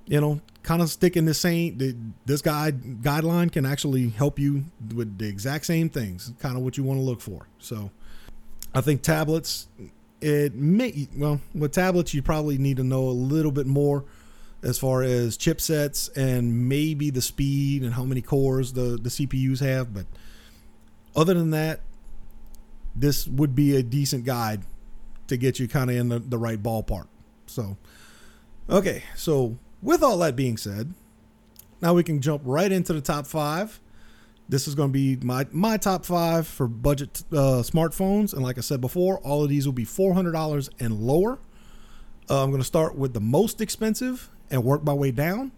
you 0.06 0.22
know, 0.22 0.42
kind 0.64 0.82
of 0.82 0.90
stick 0.90 1.18
in 1.18 1.26
the 1.26 1.34
same 1.34 2.14
this 2.26 2.42
guide 2.42 3.02
guideline 3.02 3.52
can 3.52 3.66
actually 3.66 4.10
help 4.10 4.40
you 4.40 4.66
with 4.96 5.18
the 5.18 5.28
exact 5.28 5.66
same 5.66 5.90
things, 5.90 6.32
kind 6.40 6.58
of 6.58 6.64
what 6.64 6.78
you 6.78 6.84
want 6.84 7.00
to 7.00 7.04
look 7.04 7.22
for. 7.22 7.48
So, 7.60 7.92
I 8.74 8.82
think 8.82 9.02
tablets 9.02 9.68
it 10.20 10.56
may 10.56 11.08
well 11.16 11.40
with 11.54 11.72
tablets 11.72 12.14
you 12.14 12.22
probably 12.22 12.58
need 12.58 12.78
to 12.78 12.84
know 12.84 13.04
a 13.04 13.12
little 13.12 13.52
bit 13.52 13.68
more 13.68 14.04
as 14.64 14.80
far 14.80 15.04
as 15.04 15.38
chipsets 15.38 16.10
and 16.16 16.68
maybe 16.68 17.10
the 17.10 17.22
speed 17.22 17.84
and 17.84 17.94
how 17.94 18.04
many 18.04 18.22
cores 18.22 18.74
the 18.74 19.00
the 19.02 19.10
CPUs 19.10 19.60
have, 19.60 19.94
but 19.94 20.06
other 21.16 21.34
than 21.34 21.52
that, 21.52 21.82
this 22.96 23.28
would 23.28 23.56
be 23.56 23.76
a 23.76 23.84
decent 23.84 24.26
guide 24.26 24.62
to 25.28 25.38
get 25.38 25.60
you 25.60 25.68
kind 25.68 25.90
of 25.90 25.96
in 25.96 26.10
the, 26.10 26.20
the 26.20 26.38
right 26.38 26.62
ballpark. 26.62 27.08
So, 27.48 27.78
okay, 28.70 29.04
so 29.16 29.58
with 29.82 30.04
all 30.04 30.18
that 30.20 30.36
being 30.36 30.58
said, 30.58 30.94
now 31.82 31.94
we 31.94 32.04
can 32.04 32.22
jump 32.22 32.44
right 32.46 32.72
into 32.72 32.94
the 32.94 33.02
top 33.02 33.26
five. 33.26 33.80
This 34.50 34.68
is 34.68 34.76
going 34.76 34.90
to 34.90 34.94
be 34.94 35.18
my 35.26 35.46
my 35.52 35.78
top 35.78 36.06
five 36.06 36.48
for 36.48 36.68
budget 36.68 37.24
uh, 37.32 37.64
smartphones, 37.64 38.34
and 38.34 38.42
like 38.42 38.58
I 38.58 38.62
said 38.62 38.80
before, 38.80 39.20
all 39.20 39.44
of 39.44 39.50
these 39.50 39.66
will 39.66 39.74
be 39.74 39.86
four 39.86 40.14
hundred 40.14 40.32
dollars 40.32 40.70
and 40.80 41.00
lower. 41.00 41.40
Uh, 42.30 42.44
I'm 42.44 42.50
going 42.50 42.62
to 42.62 42.68
start 42.68 42.96
with 42.96 43.14
the 43.14 43.22
most 43.22 43.62
expensive 43.62 44.30
and 44.50 44.64
work 44.64 44.84
my 44.84 44.94
way 44.94 45.12
down. 45.12 45.52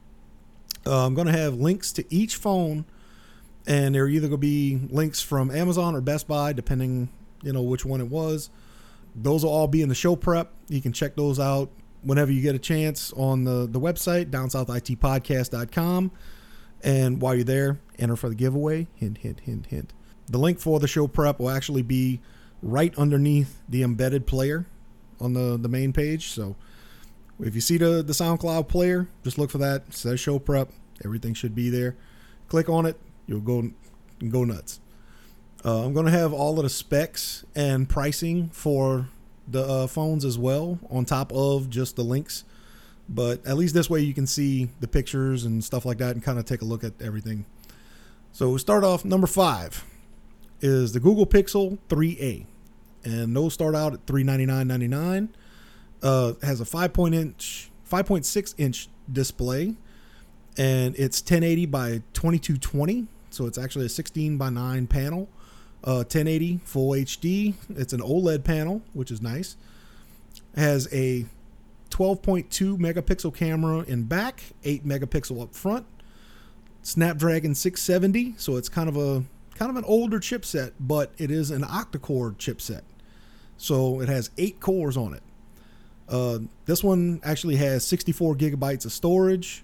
Uh, 0.85 1.05
I'm 1.05 1.13
going 1.13 1.27
to 1.27 1.33
have 1.33 1.55
links 1.55 1.91
to 1.93 2.05
each 2.13 2.35
phone 2.35 2.85
and 3.69 3.93
they're 3.93 4.07
either 4.07 4.27
going 4.27 4.31
to 4.31 4.37
be 4.37 4.79
links 4.89 5.21
from 5.21 5.51
Amazon 5.51 5.95
or 5.95 6.01
Best 6.01 6.27
Buy, 6.27 6.53
depending 6.53 7.09
you 7.43 7.53
know 7.53 7.61
which 7.61 7.85
one 7.85 8.01
it 8.01 8.07
was. 8.09 8.49
Those 9.15 9.43
will 9.43 9.51
all 9.51 9.67
be 9.67 9.81
in 9.81 9.89
the 9.89 9.95
show 9.95 10.15
prep. 10.15 10.51
You 10.67 10.81
can 10.81 10.91
check 10.91 11.15
those 11.15 11.39
out 11.39 11.69
whenever 12.01 12.31
you 12.31 12.41
get 12.41 12.55
a 12.55 12.59
chance 12.59 13.13
on 13.13 13.43
the 13.43 13.67
the 13.69 13.79
website 13.79 14.31
downsouthitpodcast.com. 14.31 16.11
And 16.83 17.21
while 17.21 17.35
you're 17.35 17.43
there, 17.43 17.79
enter 17.97 18.15
for 18.15 18.29
the 18.29 18.35
giveaway. 18.35 18.87
Hint, 18.95 19.19
hint, 19.19 19.41
hint, 19.41 19.65
hint. 19.67 19.93
The 20.27 20.37
link 20.37 20.59
for 20.59 20.79
the 20.79 20.87
show 20.87 21.07
prep 21.07 21.39
will 21.39 21.49
actually 21.49 21.81
be 21.81 22.21
right 22.61 22.95
underneath 22.97 23.61
the 23.67 23.83
embedded 23.83 24.27
player 24.27 24.65
on 25.19 25.33
the 25.33 25.57
the 25.57 25.69
main 25.69 25.91
page. 25.91 26.27
So 26.27 26.55
if 27.39 27.55
you 27.55 27.61
see 27.61 27.77
the 27.77 28.03
the 28.03 28.13
SoundCloud 28.13 28.67
player, 28.67 29.07
just 29.23 29.37
look 29.37 29.49
for 29.49 29.57
that. 29.57 29.83
It 29.87 29.93
says 29.93 30.19
show 30.19 30.39
prep. 30.39 30.71
Everything 31.03 31.33
should 31.33 31.55
be 31.55 31.69
there. 31.69 31.95
Click 32.47 32.69
on 32.69 32.85
it 32.85 32.99
you'll 33.29 33.39
go 33.39 33.69
go 34.27 34.43
nuts. 34.43 34.81
Uh, 35.63 35.85
I'm 35.85 35.93
going 35.93 36.05
to 36.05 36.11
have 36.11 36.33
all 36.33 36.57
of 36.57 36.63
the 36.63 36.69
specs 36.69 37.45
and 37.55 37.87
pricing 37.87 38.49
for 38.49 39.07
the 39.47 39.63
uh, 39.63 39.87
phones 39.87 40.25
as 40.25 40.37
well 40.37 40.79
on 40.89 41.05
top 41.05 41.31
of 41.31 41.69
just 41.69 41.95
the 41.95 42.03
links. 42.03 42.43
But 43.11 43.45
at 43.45 43.57
least 43.57 43.73
this 43.73 43.89
way 43.89 44.01
you 44.01 44.13
can 44.13 44.27
see 44.27 44.69
the 44.79 44.87
pictures 44.87 45.43
and 45.45 45.63
stuff 45.63 45.85
like 45.85 45.97
that 45.97 46.11
and 46.11 46.23
kind 46.23 46.37
of 46.37 46.45
take 46.45 46.61
a 46.61 46.65
look 46.65 46.83
at 46.83 46.93
everything. 47.01 47.45
So 48.31 48.51
we 48.51 48.59
start 48.59 48.83
off 48.83 49.03
number 49.03 49.27
five 49.27 49.83
is 50.61 50.93
the 50.93 50.99
Google 50.99 51.25
Pixel 51.25 51.79
3a, 51.89 52.45
and 53.03 53.35
those 53.35 53.53
start 53.53 53.75
out 53.75 53.93
at 53.93 54.05
399.99. 54.05 55.29
Uh, 56.01 56.33
has 56.43 56.61
a 56.61 56.65
5 56.65 56.93
point 56.93 57.15
inch, 57.15 57.71
5.6 57.89 58.55
inch 58.57 58.89
display, 59.11 59.75
and 60.57 60.95
it's 60.97 61.19
1080 61.21 61.65
by 61.65 61.89
2220 62.13 63.07
so 63.29 63.45
it's 63.45 63.57
actually 63.57 63.85
a 63.85 63.89
16 63.89 64.37
by 64.37 64.49
9 64.49 64.87
panel, 64.87 65.29
uh, 65.83 66.03
1080 66.03 66.59
full 66.63 66.91
HD. 66.91 67.53
It's 67.69 67.93
an 67.93 68.01
OLED 68.01 68.43
panel, 68.43 68.81
which 68.93 69.11
is 69.11 69.21
nice. 69.21 69.55
It 70.55 70.59
has 70.59 70.87
a 70.93 71.25
12.2 71.89 72.77
megapixel 72.77 73.35
camera 73.35 73.79
in 73.87 74.03
back, 74.03 74.43
8 74.63 74.85
megapixel 74.85 75.41
up 75.41 75.55
front. 75.55 75.85
Snapdragon 76.81 77.53
670, 77.55 78.35
so 78.37 78.55
it's 78.55 78.69
kind 78.69 78.87
of 78.87 78.95
a 78.95 79.23
kind 79.55 79.69
of 79.69 79.75
an 79.75 79.83
older 79.83 80.19
chipset, 80.19 80.71
but 80.79 81.11
it 81.17 81.29
is 81.29 81.51
an 81.51 81.61
octa-core 81.63 82.31
chipset. 82.31 82.81
So 83.57 83.99
it 83.99 84.07
has 84.07 84.31
8 84.37 84.61
cores 84.61 84.95
on 84.95 85.13
it. 85.13 85.23
Uh, 86.07 86.39
this 86.65 86.81
one 86.81 87.19
actually 87.23 87.57
has 87.57 87.85
64 87.85 88.35
gigabytes 88.35 88.85
of 88.85 88.93
storage, 88.93 89.63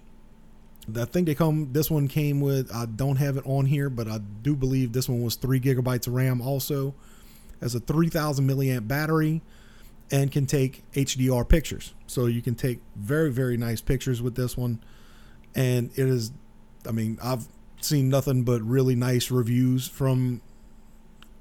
I 0.96 1.06
think 1.06 1.26
they 1.26 1.36
come. 1.36 1.70
This 1.72 1.90
one 1.90 2.08
came 2.08 2.40
with. 2.40 2.74
I 2.74 2.86
don't 2.86 3.16
have 3.16 3.38
it 3.38 3.44
on 3.46 3.66
here, 3.66 3.90
but 3.90 4.08
I 4.08 4.20
do 4.20 4.56
believe 4.56 4.94
this 4.94 5.10
one 5.10 5.24
was 5.24 5.36
three 5.36 5.60
gigabytes 5.60 6.08
of 6.08 6.14
RAM. 6.14 6.42
Also, 6.42 6.94
has 7.60 7.74
a 7.74 7.80
3,000 7.80 8.48
milliamp 8.48 8.88
battery, 8.88 9.42
and 10.12 10.32
can 10.32 10.46
take 10.46 10.84
HDR 10.94 11.48
pictures. 11.48 11.94
So 12.08 12.28
you 12.28 12.42
can 12.42 12.56
take 12.56 12.80
very 12.96 13.32
very 13.32 13.58
nice 13.58 13.82
pictures 13.82 14.22
with 14.22 14.36
this 14.36 14.58
one, 14.58 14.84
and 15.54 15.92
it 15.96 16.08
is. 16.08 16.32
I 16.88 16.92
mean, 16.92 17.18
I've 17.24 17.48
seen 17.82 18.10
nothing 18.10 18.44
but 18.44 18.62
really 18.62 18.96
nice 18.96 19.32
reviews 19.32 19.88
from 19.88 20.42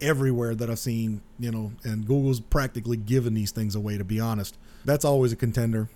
everywhere 0.00 0.54
that 0.54 0.70
I've 0.70 0.78
seen. 0.78 1.22
You 1.38 1.50
know, 1.50 1.72
and 1.82 2.06
Google's 2.06 2.40
practically 2.40 2.96
given 2.96 3.34
these 3.34 3.50
things 3.50 3.74
away. 3.74 3.98
To 3.98 4.04
be 4.04 4.20
honest, 4.20 4.56
that's 4.84 5.04
always 5.04 5.32
a 5.32 5.36
contender. 5.36 5.88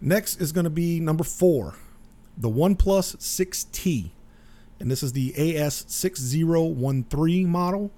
Next 0.00 0.40
is 0.40 0.52
going 0.52 0.64
to 0.64 0.70
be 0.70 0.98
number 0.98 1.24
four 1.24 1.76
the 2.36 2.48
OnePlus 2.48 3.16
6T, 3.16 4.10
and 4.78 4.90
this 4.90 5.02
is 5.02 5.12
the 5.12 5.32
AS6013 5.32 7.46
model. 7.46 7.90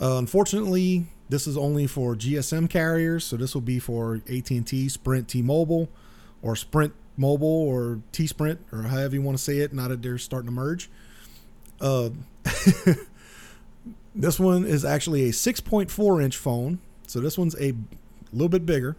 Uh, 0.00 0.16
unfortunately, 0.18 1.06
this 1.28 1.46
is 1.46 1.56
only 1.56 1.86
for 1.86 2.14
GSM 2.14 2.70
carriers, 2.70 3.24
so 3.24 3.36
this 3.36 3.54
will 3.54 3.62
be 3.62 3.78
for 3.78 4.20
AT&T, 4.28 4.88
Sprint, 4.88 5.28
T-Mobile, 5.28 5.88
or 6.42 6.54
Sprint 6.54 6.92
Mobile, 7.16 7.46
or 7.46 8.00
T-Sprint, 8.12 8.60
or 8.72 8.82
however 8.82 9.14
you 9.16 9.22
want 9.22 9.36
to 9.36 9.42
say 9.42 9.58
it. 9.58 9.72
Now 9.72 9.88
that 9.88 10.02
they're 10.02 10.18
starting 10.18 10.48
to 10.48 10.52
merge. 10.52 10.88
Uh, 11.80 12.10
this 14.14 14.38
one 14.38 14.64
is 14.64 14.84
actually 14.84 15.28
a 15.28 15.32
6.4 15.32 16.22
inch 16.22 16.36
phone, 16.36 16.78
so 17.06 17.20
this 17.20 17.36
one's 17.36 17.56
a 17.60 17.74
little 18.32 18.48
bit 18.48 18.64
bigger. 18.64 18.96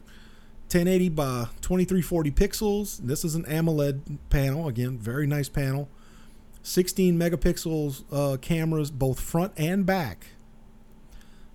1080 0.69 1.09
by 1.09 1.47
2340 1.61 2.31
pixels. 2.31 2.97
This 2.99 3.23
is 3.23 3.35
an 3.35 3.45
AMOLED 3.45 4.17
panel. 4.29 4.67
Again, 4.67 4.97
very 4.97 5.25
nice 5.25 5.47
panel. 5.47 5.87
16 6.61 7.17
megapixels 7.17 8.03
uh, 8.11 8.35
cameras, 8.35 8.91
both 8.91 9.17
front 9.17 9.53
and 9.55 9.85
back. 9.85 10.27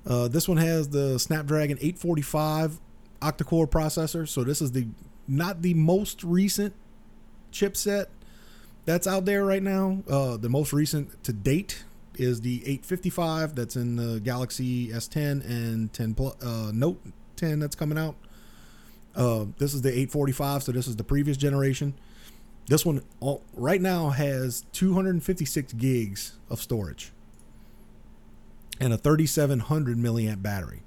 Uh, 0.06 0.28
this 0.28 0.48
one 0.48 0.58
has 0.58 0.88
the 0.88 1.18
Snapdragon 1.18 1.78
845 1.78 2.80
octa-core 3.20 3.68
processor. 3.68 4.28
So 4.28 4.44
this 4.44 4.60
is 4.60 4.72
the 4.72 4.88
not 5.28 5.62
the 5.62 5.74
most 5.74 6.24
recent 6.24 6.74
chipset 7.52 8.06
that's 8.84 9.06
out 9.06 9.24
there 9.24 9.44
right 9.44 9.62
now. 9.62 10.02
Uh, 10.08 10.36
the 10.36 10.48
most 10.48 10.72
recent 10.72 11.22
to 11.24 11.32
date 11.32 11.84
is 12.16 12.40
the 12.40 12.56
855 12.62 13.54
that's 13.54 13.76
in 13.76 13.96
the 13.96 14.20
Galaxy 14.20 14.88
S10 14.88 15.48
and 15.48 15.92
10 15.92 16.16
uh, 16.18 16.72
Note 16.72 17.00
10 17.36 17.60
that's 17.60 17.76
coming 17.76 17.98
out. 17.98 18.16
Uh, 19.14 19.44
this 19.58 19.74
is 19.74 19.82
the 19.82 19.90
845, 19.90 20.62
so 20.64 20.72
this 20.72 20.88
is 20.88 20.96
the 20.96 21.04
previous 21.04 21.36
generation. 21.36 21.94
This 22.66 22.86
one 22.86 23.02
all, 23.20 23.42
right 23.54 23.80
now 23.80 24.10
has 24.10 24.64
256 24.72 25.74
gigs 25.74 26.32
of 26.48 26.60
storage 26.60 27.11
and 28.82 28.92
a 28.92 28.98
3700 28.98 29.96
milliamp 29.96 30.42
battery. 30.42 30.82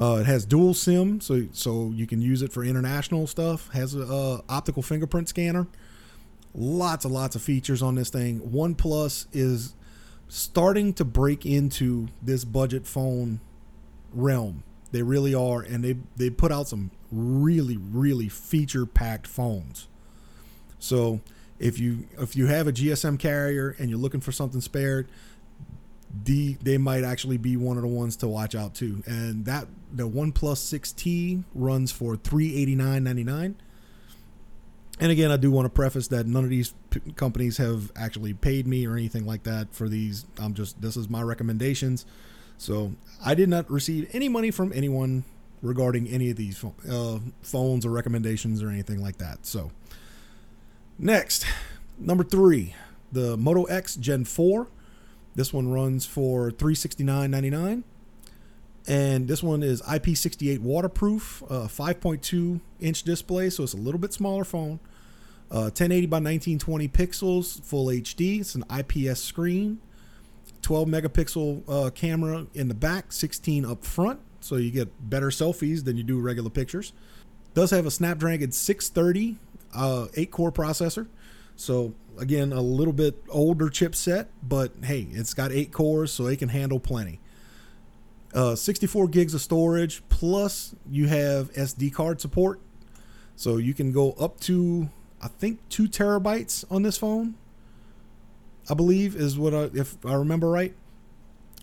Uh, 0.00 0.18
it 0.20 0.26
has 0.26 0.44
dual 0.44 0.74
SIM, 0.74 1.20
so 1.20 1.48
so 1.52 1.90
you 1.92 2.06
can 2.06 2.20
use 2.20 2.42
it 2.42 2.52
for 2.52 2.62
international 2.62 3.26
stuff. 3.26 3.68
Has 3.72 3.96
a 3.96 4.02
uh, 4.02 4.40
optical 4.48 4.82
fingerprint 4.82 5.28
scanner. 5.28 5.66
Lots 6.54 7.04
and 7.04 7.12
lots 7.12 7.34
of 7.34 7.42
features 7.42 7.82
on 7.82 7.94
this 7.94 8.10
thing. 8.10 8.40
OnePlus 8.40 9.26
is 9.32 9.74
starting 10.28 10.92
to 10.94 11.04
break 11.04 11.44
into 11.44 12.08
this 12.22 12.44
budget 12.44 12.86
phone 12.86 13.40
realm. 14.12 14.62
They 14.92 15.02
really 15.02 15.34
are, 15.34 15.62
and 15.62 15.82
they 15.82 15.96
they 16.16 16.30
put 16.30 16.52
out 16.52 16.68
some 16.68 16.90
really 17.10 17.78
really 17.78 18.28
feature 18.28 18.86
packed 18.86 19.26
phones. 19.26 19.88
So 20.78 21.20
if 21.58 21.80
you 21.80 22.06
if 22.20 22.36
you 22.36 22.46
have 22.46 22.68
a 22.68 22.72
GSM 22.72 23.18
carrier 23.18 23.74
and 23.78 23.88
you're 23.88 23.98
looking 23.98 24.20
for 24.20 24.30
something 24.30 24.60
spared, 24.60 25.08
the 26.24 26.54
they 26.62 26.78
might 26.78 27.04
actually 27.04 27.36
be 27.36 27.56
one 27.56 27.76
of 27.76 27.82
the 27.82 27.88
ones 27.88 28.16
to 28.16 28.28
watch 28.28 28.54
out 28.54 28.74
to. 28.76 29.02
And 29.06 29.44
that 29.44 29.66
the 29.92 30.08
OnePlus 30.08 30.32
6T 30.32 31.44
runs 31.54 31.92
for 31.92 32.16
389.99. 32.16 33.54
And 35.00 35.12
again, 35.12 35.30
I 35.30 35.36
do 35.36 35.50
want 35.50 35.66
to 35.66 35.70
preface 35.70 36.08
that 36.08 36.26
none 36.26 36.42
of 36.44 36.50
these 36.50 36.74
p- 36.90 37.00
companies 37.14 37.58
have 37.58 37.92
actually 37.94 38.34
paid 38.34 38.66
me 38.66 38.86
or 38.86 38.94
anything 38.94 39.26
like 39.26 39.44
that 39.44 39.72
for 39.72 39.88
these. 39.88 40.26
I'm 40.38 40.54
just 40.54 40.80
this 40.80 40.96
is 40.96 41.08
my 41.08 41.22
recommendations. 41.22 42.04
So 42.56 42.94
I 43.24 43.34
did 43.34 43.48
not 43.48 43.70
receive 43.70 44.10
any 44.12 44.28
money 44.28 44.50
from 44.50 44.72
anyone 44.74 45.24
regarding 45.62 46.08
any 46.08 46.30
of 46.30 46.36
these 46.36 46.64
uh, 46.90 47.18
phones 47.42 47.86
or 47.86 47.90
recommendations 47.90 48.62
or 48.62 48.70
anything 48.70 49.00
like 49.00 49.18
that. 49.18 49.46
So 49.46 49.70
next, 50.98 51.46
number 51.98 52.24
three, 52.24 52.74
the 53.12 53.36
Moto 53.36 53.64
X 53.64 53.94
Gen 53.96 54.24
4. 54.24 54.68
This 55.38 55.52
one 55.52 55.70
runs 55.70 56.04
for 56.04 56.50
$369.99. 56.50 57.84
And 58.88 59.28
this 59.28 59.40
one 59.40 59.62
is 59.62 59.80
IP68 59.82 60.58
waterproof, 60.58 61.44
uh, 61.44 61.68
5.2 61.68 62.60
inch 62.80 63.04
display, 63.04 63.48
so 63.48 63.62
it's 63.62 63.72
a 63.72 63.76
little 63.76 64.00
bit 64.00 64.12
smaller 64.12 64.42
phone. 64.42 64.80
Uh, 65.48 65.70
1080 65.70 66.06
by 66.06 66.16
1920 66.16 66.88
pixels, 66.88 67.62
full 67.62 67.86
HD. 67.86 68.40
It's 68.40 68.56
an 68.56 68.64
IPS 68.68 69.22
screen. 69.22 69.78
12 70.62 70.88
megapixel 70.88 71.62
uh, 71.68 71.90
camera 71.90 72.48
in 72.54 72.66
the 72.66 72.74
back, 72.74 73.12
16 73.12 73.64
up 73.64 73.84
front, 73.84 74.18
so 74.40 74.56
you 74.56 74.72
get 74.72 75.08
better 75.08 75.28
selfies 75.28 75.84
than 75.84 75.96
you 75.96 76.02
do 76.02 76.18
regular 76.18 76.50
pictures. 76.50 76.92
Does 77.54 77.70
have 77.70 77.86
a 77.86 77.92
Snapdragon 77.92 78.50
630 78.50 79.38
uh, 79.72 80.08
8 80.16 80.30
core 80.32 80.50
processor. 80.50 81.06
So 81.54 81.94
again, 82.18 82.52
a 82.52 82.60
little 82.60 82.92
bit 82.92 83.22
older 83.28 83.66
chipset, 83.66 84.26
but 84.42 84.72
hey, 84.82 85.06
it's 85.10 85.34
got 85.34 85.52
8 85.52 85.72
cores, 85.72 86.12
so 86.12 86.26
it 86.26 86.38
can 86.38 86.48
handle 86.48 86.80
plenty. 86.80 87.20
Uh, 88.34 88.54
64 88.54 89.08
gigs 89.08 89.34
of 89.34 89.40
storage, 89.40 90.02
plus 90.08 90.74
you 90.90 91.06
have 91.06 91.52
SD 91.52 91.92
card 91.92 92.20
support. 92.20 92.60
So 93.36 93.56
you 93.56 93.72
can 93.72 93.92
go 93.92 94.12
up 94.12 94.40
to, 94.40 94.90
I 95.22 95.28
think, 95.28 95.60
2 95.70 95.88
terabytes 95.88 96.64
on 96.70 96.82
this 96.82 96.98
phone. 96.98 97.34
I 98.68 98.74
believe 98.74 99.16
is 99.16 99.38
what 99.38 99.54
I, 99.54 99.70
if 99.72 100.04
I 100.04 100.14
remember 100.14 100.50
right. 100.50 100.74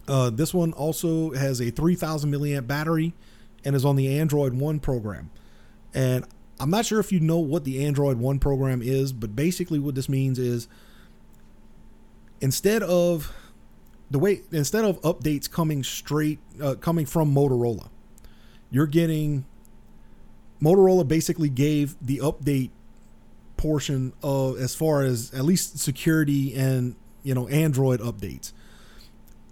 Uh, 0.07 0.29
this 0.29 0.53
one 0.53 0.73
also 0.73 1.31
has 1.31 1.59
a 1.59 1.69
3000 1.69 2.31
milliamp 2.31 2.67
battery 2.67 3.13
and 3.63 3.75
is 3.75 3.85
on 3.85 3.95
the 3.95 4.17
Android 4.19 4.53
One 4.53 4.79
program. 4.79 5.29
And 5.93 6.25
I'm 6.59 6.69
not 6.69 6.85
sure 6.85 6.99
if 6.99 7.11
you 7.11 7.19
know 7.19 7.39
what 7.39 7.63
the 7.65 7.85
Android 7.85 8.17
One 8.17 8.39
program 8.39 8.81
is, 8.81 9.11
but 9.11 9.35
basically 9.35 9.79
what 9.79 9.95
this 9.95 10.07
means 10.07 10.39
is 10.39 10.67
instead 12.39 12.83
of 12.83 13.33
the 14.09 14.19
way 14.19 14.41
instead 14.51 14.85
of 14.85 15.01
updates 15.01 15.49
coming 15.49 15.83
straight 15.83 16.39
uh, 16.61 16.75
coming 16.75 17.05
from 17.05 17.33
Motorola, 17.33 17.89
you're 18.69 18.87
getting 18.87 19.45
Motorola 20.61 21.07
basically 21.07 21.49
gave 21.49 21.95
the 22.01 22.19
update 22.19 22.69
portion 23.57 24.13
of 24.21 24.57
as 24.59 24.75
far 24.75 25.01
as 25.01 25.33
at 25.33 25.43
least 25.43 25.79
security 25.79 26.53
and 26.55 26.95
you 27.23 27.33
know 27.33 27.47
Android 27.49 27.99
updates. 27.99 28.53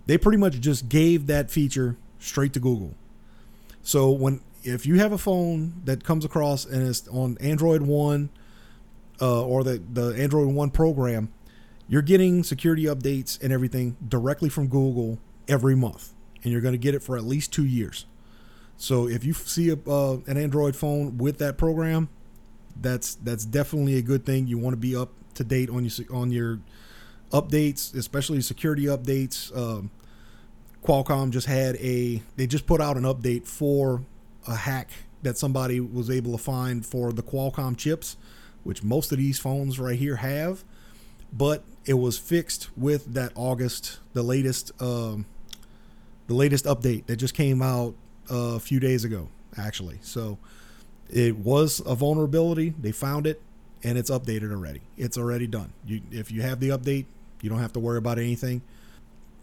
They 0.05 0.17
pretty 0.17 0.37
much 0.37 0.59
just 0.59 0.89
gave 0.89 1.27
that 1.27 1.49
feature 1.49 1.97
straight 2.19 2.53
to 2.53 2.59
Google. 2.59 2.95
So 3.81 4.11
when 4.11 4.41
if 4.63 4.85
you 4.85 4.95
have 4.95 5.11
a 5.11 5.17
phone 5.17 5.81
that 5.83 6.03
comes 6.03 6.25
across 6.25 6.65
and 6.65 6.87
it's 6.87 7.07
on 7.07 7.37
Android 7.39 7.81
One 7.81 8.29
uh, 9.21 9.43
or 9.43 9.63
the 9.63 9.81
the 9.91 10.15
Android 10.17 10.47
One 10.47 10.69
program, 10.69 11.31
you're 11.87 12.01
getting 12.01 12.43
security 12.43 12.85
updates 12.85 13.41
and 13.41 13.51
everything 13.51 13.97
directly 14.07 14.49
from 14.49 14.67
Google 14.67 15.19
every 15.47 15.75
month, 15.75 16.13
and 16.43 16.51
you're 16.51 16.61
going 16.61 16.73
to 16.73 16.79
get 16.79 16.95
it 16.95 17.03
for 17.03 17.17
at 17.17 17.23
least 17.23 17.51
two 17.51 17.65
years. 17.65 18.05
So 18.77 19.07
if 19.07 19.23
you 19.23 19.33
see 19.33 19.69
a, 19.69 19.77
uh, 19.89 20.17
an 20.25 20.37
Android 20.37 20.75
phone 20.75 21.17
with 21.17 21.37
that 21.37 21.57
program, 21.57 22.09
that's 22.79 23.15
that's 23.15 23.45
definitely 23.45 23.97
a 23.97 24.01
good 24.01 24.25
thing. 24.25 24.47
You 24.47 24.57
want 24.57 24.73
to 24.73 24.77
be 24.77 24.95
up 24.95 25.09
to 25.35 25.43
date 25.43 25.69
on 25.69 25.85
your 25.85 25.91
on 26.11 26.31
your 26.31 26.59
updates, 27.31 27.95
especially 27.95 28.41
security 28.41 28.85
updates. 28.85 29.55
Um, 29.55 29.91
Qualcomm 30.83 31.31
just 31.31 31.47
had 31.47 31.75
a 31.77 32.21
they 32.35 32.47
just 32.47 32.65
put 32.65 32.81
out 32.81 32.97
an 32.97 33.03
update 33.03 33.47
for 33.47 34.01
a 34.47 34.55
hack 34.55 34.89
that 35.23 35.37
somebody 35.37 35.79
was 35.79 36.09
able 36.09 36.33
to 36.33 36.37
find 36.37 36.85
for 36.85 37.11
the 37.11 37.23
Qualcomm 37.23 37.77
chips, 37.77 38.17
which 38.63 38.83
most 38.83 39.11
of 39.11 39.17
these 39.17 39.39
phones 39.39 39.79
right 39.79 39.97
here 39.97 40.17
have, 40.17 40.63
but 41.31 41.63
it 41.85 41.95
was 41.95 42.17
fixed 42.17 42.69
with 42.77 43.13
that 43.13 43.31
August, 43.35 43.99
the 44.13 44.23
latest 44.23 44.71
um, 44.81 45.25
the 46.27 46.33
latest 46.33 46.65
update 46.65 47.05
that 47.07 47.17
just 47.17 47.33
came 47.33 47.61
out 47.61 47.95
a 48.29 48.59
few 48.59 48.79
days 48.79 49.03
ago, 49.03 49.27
actually. 49.57 49.99
So 50.01 50.37
it 51.09 51.37
was 51.37 51.81
a 51.85 51.95
vulnerability. 51.95 52.73
They 52.79 52.91
found 52.91 53.27
it, 53.27 53.41
and 53.83 53.97
it's 53.97 54.09
updated 54.09 54.51
already. 54.51 54.81
It's 54.97 55.17
already 55.17 55.47
done. 55.47 55.73
You, 55.85 56.01
if 56.11 56.31
you 56.31 56.41
have 56.41 56.59
the 56.59 56.69
update, 56.69 57.05
you 57.41 57.49
don't 57.49 57.59
have 57.59 57.73
to 57.73 57.79
worry 57.79 57.97
about 57.97 58.19
anything. 58.19 58.61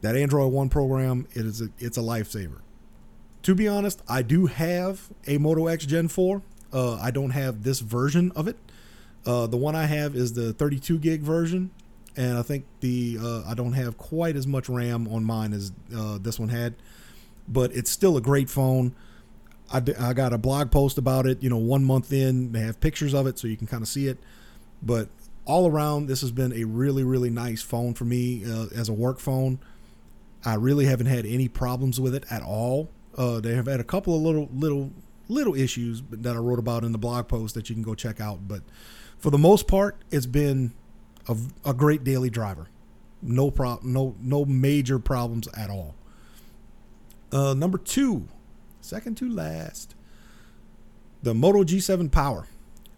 That 0.00 0.16
Android 0.16 0.52
One 0.52 0.70
program, 0.70 1.26
it 1.34 1.44
is 1.44 1.60
a, 1.60 1.68
it's 1.78 1.98
a 1.98 2.00
lifesaver. 2.00 2.60
To 3.42 3.54
be 3.54 3.66
honest, 3.66 4.02
I 4.08 4.22
do 4.22 4.46
have 4.46 5.08
a 5.26 5.38
Moto 5.38 5.66
X 5.66 5.86
Gen 5.86 6.08
4. 6.08 6.42
Uh, 6.72 6.94
I 6.96 7.10
don't 7.10 7.30
have 7.30 7.62
this 7.62 7.80
version 7.80 8.32
of 8.36 8.46
it. 8.46 8.56
Uh, 9.26 9.46
the 9.46 9.56
one 9.56 9.74
I 9.74 9.86
have 9.86 10.14
is 10.14 10.34
the 10.34 10.52
32 10.52 10.98
gig 10.98 11.22
version, 11.22 11.70
and 12.16 12.38
I 12.38 12.42
think 12.42 12.64
the 12.80 13.18
uh, 13.20 13.42
I 13.46 13.54
don't 13.54 13.72
have 13.72 13.98
quite 13.98 14.36
as 14.36 14.46
much 14.46 14.68
RAM 14.68 15.08
on 15.08 15.24
mine 15.24 15.52
as 15.52 15.72
uh, 15.94 16.18
this 16.18 16.38
one 16.38 16.48
had, 16.48 16.74
but 17.48 17.74
it's 17.74 17.90
still 17.90 18.16
a 18.16 18.20
great 18.20 18.48
phone. 18.48 18.94
I, 19.72 19.82
I 19.98 20.12
got 20.14 20.32
a 20.32 20.38
blog 20.38 20.70
post 20.70 20.98
about 20.98 21.26
it. 21.26 21.42
You 21.42 21.50
know, 21.50 21.58
one 21.58 21.84
month 21.84 22.12
in, 22.12 22.52
they 22.52 22.60
have 22.60 22.80
pictures 22.80 23.14
of 23.14 23.26
it, 23.26 23.38
so 23.38 23.46
you 23.46 23.56
can 23.56 23.66
kind 23.66 23.82
of 23.82 23.88
see 23.88 24.06
it. 24.06 24.18
But 24.82 25.08
all 25.44 25.70
around, 25.70 26.06
this 26.06 26.22
has 26.22 26.30
been 26.30 26.52
a 26.52 26.64
really 26.64 27.04
really 27.04 27.30
nice 27.30 27.62
phone 27.62 27.94
for 27.94 28.04
me 28.04 28.44
uh, 28.44 28.66
as 28.74 28.88
a 28.88 28.94
work 28.94 29.18
phone. 29.18 29.58
I 30.44 30.54
really 30.54 30.86
haven't 30.86 31.06
had 31.06 31.26
any 31.26 31.48
problems 31.48 32.00
with 32.00 32.14
it 32.14 32.24
at 32.30 32.42
all. 32.42 32.88
Uh, 33.16 33.40
they 33.40 33.54
have 33.54 33.66
had 33.66 33.80
a 33.80 33.84
couple 33.84 34.14
of 34.14 34.22
little 34.22 34.48
little 34.52 34.90
little 35.28 35.54
issues 35.54 36.02
that 36.10 36.34
I 36.34 36.38
wrote 36.38 36.58
about 36.58 36.84
in 36.84 36.92
the 36.92 36.98
blog 36.98 37.28
post 37.28 37.54
that 37.54 37.68
you 37.68 37.74
can 37.74 37.82
go 37.82 37.94
check 37.94 38.20
out, 38.20 38.48
but 38.48 38.62
for 39.18 39.30
the 39.30 39.38
most 39.38 39.66
part, 39.68 39.96
it's 40.10 40.26
been 40.26 40.72
a, 41.28 41.36
a 41.64 41.74
great 41.74 42.02
daily 42.04 42.30
driver. 42.30 42.68
No 43.22 43.50
problem, 43.50 43.92
no 43.92 44.14
no 44.20 44.44
major 44.44 44.98
problems 44.98 45.48
at 45.48 45.70
all. 45.70 45.94
Uh, 47.32 47.54
number 47.54 47.78
two, 47.78 48.26
second 48.80 49.16
to 49.18 49.28
last, 49.28 49.94
the 51.22 51.34
Moto 51.34 51.62
G7 51.62 52.10
Power. 52.10 52.48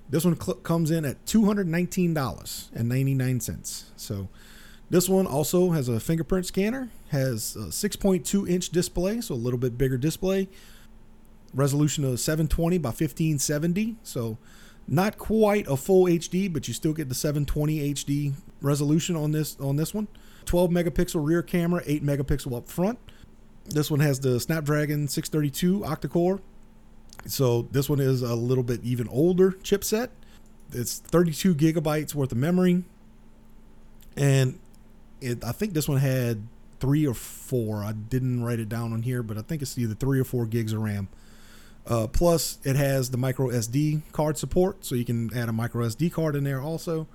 This 0.09 0.25
one 0.25 0.41
cl- 0.41 0.59
comes 0.59 0.91
in 0.91 1.05
at 1.05 1.25
two 1.27 1.45
hundred 1.47 1.67
nineteen 1.67 2.15
dollars 2.15 2.71
and 2.75 2.89
ninety 2.89 3.15
nine 3.15 3.41
cents. 3.41 3.91
So 3.97 4.29
this 4.91 5.09
one 5.09 5.27
also 5.27 5.71
has 5.71 5.89
a 5.89 5.99
fingerprint 5.99 6.47
scanner, 6.47 6.91
has 7.13 7.57
a 7.57 7.67
6.2 7.67 8.49
inch 8.49 8.71
display, 8.71 9.21
so 9.21 9.35
a 9.35 9.37
little 9.37 9.59
bit 9.59 9.79
bigger 9.79 9.97
display. 9.97 10.49
Resolution 11.55 12.05
of 12.05 12.19
720 12.19 12.79
by 12.79 12.89
1570, 12.89 13.97
so 14.03 14.39
not 14.89 15.19
quite 15.19 15.67
a 15.69 15.77
full 15.77 16.07
HD, 16.07 16.53
but 16.53 16.67
you 16.67 16.75
still 16.75 16.95
get 16.95 17.09
the 17.09 17.15
720 17.15 17.95
HD 17.95 18.33
resolution 18.61 19.17
on 19.17 19.33
this 19.33 19.57
on 19.61 19.77
this 19.77 19.95
one. 19.95 20.09
12 20.47 20.71
megapixel 20.71 21.25
rear 21.25 21.43
camera, 21.43 21.83
8 21.87 22.05
megapixel 22.05 22.57
up 22.57 22.69
front. 22.69 22.99
This 23.67 23.91
one 23.91 24.01
has 24.01 24.19
the 24.21 24.41
Snapdragon 24.41 25.07
632 25.07 25.81
octa-core. 25.81 26.41
So 27.27 27.69
this 27.71 27.89
one 27.89 28.01
is 28.01 28.23
a 28.23 28.35
little 28.35 28.65
bit 28.65 28.83
even 28.83 29.07
older 29.09 29.53
chipset. 29.53 30.09
It's 30.73 30.99
32 30.99 31.55
gigabytes 31.55 32.15
worth 32.15 32.33
of 32.33 32.39
memory. 32.39 32.83
And 34.17 34.59
it, 35.21 35.45
I 35.45 35.53
think 35.53 35.75
this 35.75 35.89
one 35.89 35.99
had 35.99 36.43
three 36.83 37.07
or 37.07 37.15
four. 37.15 37.85
I 37.85 37.93
didn't 37.93 38.43
write 38.43 38.59
it 38.59 38.69
down 38.69 38.93
on 38.93 39.03
here, 39.03 39.23
but 39.23 39.39
I 39.39 39.43
think 39.43 39.63
it's 39.63 39.79
either 39.79 39.95
three 39.95 40.19
or 40.19 40.25
four 40.25 40.47
gigs 40.47 40.73
of 40.73 40.81
RAM. 40.81 41.09
Uh, 41.87 42.09
plus, 42.09 42.59
it 42.65 42.75
has 42.75 43.11
the 43.11 43.17
micro 43.17 43.51
SD 43.51 44.03
card 44.11 44.37
support, 44.37 44.85
so 44.85 44.97
you 44.97 45.05
can 45.05 45.33
add 45.33 45.49
a 45.49 45.53
micro 45.53 45.87
SD 45.87 46.13
card 46.13 46.35
in 46.35 46.43
there 46.43 46.61
also. 46.61 47.07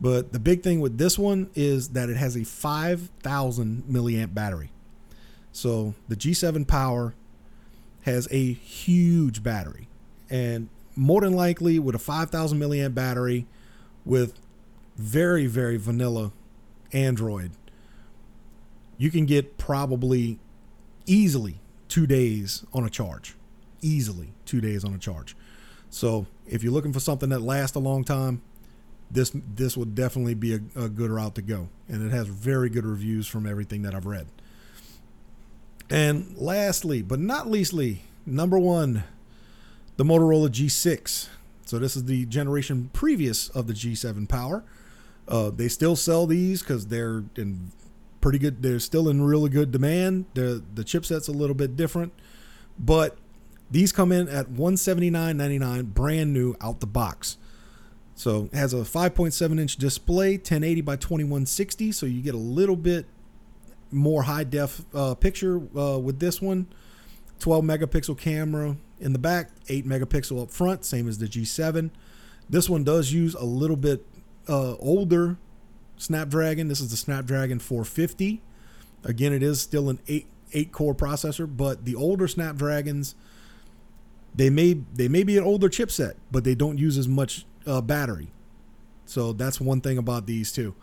But 0.00 0.32
the 0.32 0.38
big 0.38 0.62
thing 0.62 0.80
with 0.80 0.96
this 0.96 1.18
one 1.18 1.50
is 1.54 1.90
that 1.90 2.08
it 2.08 2.16
has 2.16 2.38
a 2.38 2.44
5,000 2.44 3.84
milliamp 3.84 4.32
battery. 4.32 4.70
So 5.52 5.94
the 6.08 6.16
G7 6.16 6.66
Power 6.66 7.14
has 8.04 8.26
a 8.30 8.54
huge 8.54 9.42
battery, 9.42 9.88
and 10.30 10.70
more 10.94 11.20
than 11.20 11.34
likely 11.34 11.78
with 11.78 11.94
a 11.94 11.98
5,000 11.98 12.58
milliamp 12.58 12.94
battery, 12.94 13.46
with 14.06 14.40
very 14.96 15.44
very 15.46 15.76
vanilla 15.76 16.32
Android, 16.92 17.50
you 18.98 19.10
can 19.10 19.26
get 19.26 19.58
probably 19.58 20.38
easily 21.06 21.60
two 21.88 22.06
days 22.06 22.64
on 22.72 22.84
a 22.84 22.90
charge. 22.90 23.34
Easily 23.82 24.32
two 24.44 24.60
days 24.60 24.84
on 24.84 24.94
a 24.94 24.98
charge. 24.98 25.36
So 25.90 26.26
if 26.46 26.62
you're 26.62 26.72
looking 26.72 26.92
for 26.92 27.00
something 27.00 27.28
that 27.30 27.40
lasts 27.40 27.76
a 27.76 27.80
long 27.80 28.04
time, 28.04 28.42
this 29.10 29.30
this 29.54 29.76
would 29.76 29.94
definitely 29.94 30.34
be 30.34 30.54
a, 30.54 30.60
a 30.74 30.88
good 30.88 31.10
route 31.10 31.34
to 31.36 31.42
go. 31.42 31.68
And 31.88 32.04
it 32.04 32.14
has 32.14 32.26
very 32.26 32.68
good 32.68 32.84
reviews 32.84 33.26
from 33.26 33.46
everything 33.46 33.82
that 33.82 33.94
I've 33.94 34.06
read. 34.06 34.26
And 35.88 36.36
lastly, 36.36 37.02
but 37.02 37.20
not 37.20 37.48
leastly, 37.48 38.02
number 38.24 38.58
one, 38.58 39.04
the 39.96 40.04
Motorola 40.04 40.48
G6. 40.48 41.28
So 41.64 41.78
this 41.78 41.96
is 41.96 42.04
the 42.04 42.26
generation 42.26 42.90
previous 42.92 43.48
of 43.50 43.66
the 43.66 43.72
G7 43.72 44.28
Power. 44.28 44.64
Uh, 45.28 45.50
they 45.50 45.68
still 45.68 45.96
sell 45.96 46.26
these 46.26 46.62
because 46.62 46.86
they're 46.86 47.24
in 47.36 47.72
pretty 48.20 48.38
good. 48.38 48.62
They're 48.62 48.78
still 48.78 49.08
in 49.08 49.22
really 49.22 49.50
good 49.50 49.70
demand. 49.70 50.26
The 50.34 50.62
the 50.74 50.84
chipset's 50.84 51.28
a 51.28 51.32
little 51.32 51.54
bit 51.54 51.76
different, 51.76 52.12
but 52.78 53.16
these 53.70 53.92
come 53.92 54.12
in 54.12 54.28
at 54.28 54.46
179.99 54.48 55.94
brand 55.94 56.32
new 56.32 56.56
out 56.60 56.80
the 56.80 56.86
box. 56.86 57.36
So 58.14 58.48
it 58.52 58.56
has 58.56 58.72
a 58.72 58.78
5.7 58.78 59.60
inch 59.60 59.76
display, 59.76 60.36
1080 60.36 60.80
by 60.80 60.96
2160. 60.96 61.92
So 61.92 62.06
you 62.06 62.22
get 62.22 62.34
a 62.34 62.38
little 62.38 62.76
bit 62.76 63.06
more 63.90 64.22
high 64.22 64.44
def 64.44 64.82
uh, 64.94 65.14
picture 65.14 65.60
uh, 65.76 65.98
with 65.98 66.18
this 66.18 66.40
one. 66.40 66.66
12 67.40 67.64
megapixel 67.64 68.16
camera 68.16 68.76
in 68.98 69.12
the 69.12 69.18
back, 69.18 69.50
8 69.68 69.86
megapixel 69.86 70.42
up 70.42 70.50
front, 70.50 70.86
same 70.86 71.06
as 71.06 71.18
the 71.18 71.26
G7. 71.26 71.90
This 72.48 72.70
one 72.70 72.82
does 72.82 73.12
use 73.12 73.34
a 73.34 73.44
little 73.44 73.76
bit 73.76 74.06
uh, 74.48 74.76
older 74.76 75.36
Snapdragon. 75.96 76.68
This 76.68 76.80
is 76.80 76.90
the 76.90 76.96
Snapdragon 76.96 77.58
450. 77.58 78.42
Again, 79.04 79.32
it 79.32 79.42
is 79.42 79.60
still 79.60 79.88
an 79.88 79.98
8 80.08 80.26
8 80.52 80.72
core 80.72 80.94
processor, 80.94 81.48
but 81.54 81.84
the 81.84 81.94
older 81.94 82.28
Snapdragons 82.28 83.14
they 84.36 84.50
may 84.50 84.74
they 84.94 85.08
may 85.08 85.22
be 85.22 85.38
an 85.38 85.44
older 85.44 85.68
chipset, 85.68 86.14
but 86.30 86.44
they 86.44 86.54
don't 86.54 86.78
use 86.78 86.98
as 86.98 87.08
much 87.08 87.46
uh, 87.66 87.80
battery. 87.80 88.28
So 89.06 89.32
that's 89.32 89.60
one 89.60 89.80
thing 89.80 89.98
about 89.98 90.26
these 90.26 90.52
too. 90.52 90.74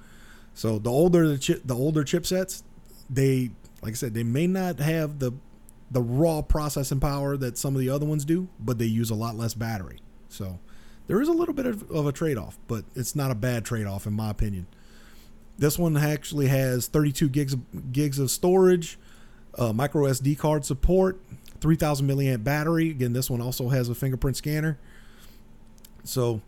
So 0.56 0.80
the 0.80 0.90
older 0.90 1.28
the 1.28 1.38
chip, 1.38 1.62
the 1.64 1.76
older 1.76 2.04
chipsets, 2.04 2.64
they 3.10 3.52
like 3.82 3.94
I 3.94 3.96
said, 3.96 4.14
they 4.14 4.24
may 4.24 4.48
not 4.48 4.80
have 4.80 5.20
the 5.20 5.34
the 5.92 6.02
raw 6.02 6.42
processing 6.42 7.00
power 7.00 7.38
that 7.38 7.58
some 7.58 7.76
of 7.76 7.80
the 7.80 7.90
other 7.90 8.06
ones 8.06 8.26
do, 8.26 8.48
but 8.60 8.80
they 8.80 8.86
use 8.86 9.12
a 9.12 9.16
lot 9.16 9.36
less 9.36 9.54
battery. 9.54 10.00
So 10.30 10.60
there 11.06 11.22
is 11.22 11.28
a 11.28 11.34
little 11.34 11.54
bit 11.54 11.68
of, 11.68 11.90
of 11.92 12.08
a 12.08 12.12
trade 12.12 12.38
off, 12.38 12.58
but 12.68 12.86
it's 12.96 13.16
not 13.16 13.30
a 13.30 13.36
bad 13.36 13.66
trade 13.66 13.86
off 13.86 14.08
in 14.08 14.14
my 14.14 14.32
opinion. 14.32 14.66
This 15.64 15.80
one 15.80 15.96
actually 15.96 16.48
has 16.48 16.88
32 16.88 17.30
gigs 17.30 17.54
of, 17.54 17.94
gigs 17.94 18.20
of 18.20 18.30
storage, 18.30 19.00
uh, 19.58 19.72
micro 19.72 20.04
SD 20.04 20.38
card 20.38 20.66
support, 20.66 21.22
3000 21.62 22.06
milliamp 22.06 22.44
battery. 22.44 22.90
Again, 22.90 23.14
this 23.14 23.30
one 23.30 23.40
also 23.40 23.70
has 23.70 23.88
a 23.88 23.96
fingerprint 23.96 24.36
scanner. 24.36 24.78
So 26.04 26.42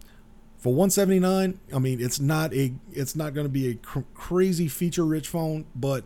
for 0.57 0.73
179, 0.73 1.57
I 1.73 1.79
mean, 1.79 2.01
it's 2.01 2.19
not 2.19 2.53
a 2.53 2.73
it's 2.91 3.15
not 3.15 3.33
going 3.33 3.45
to 3.45 3.49
be 3.49 3.69
a 3.69 3.75
cr- 3.75 4.01
crazy 4.13 4.67
feature 4.67 5.05
rich 5.05 5.29
phone, 5.29 5.65
but 5.73 6.03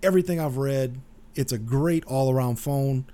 everything 0.00 0.38
I've 0.38 0.58
read, 0.58 1.00
it's 1.34 1.50
a 1.50 1.58
great 1.58 2.04
all 2.04 2.30
around 2.30 2.60
phone. 2.60 3.04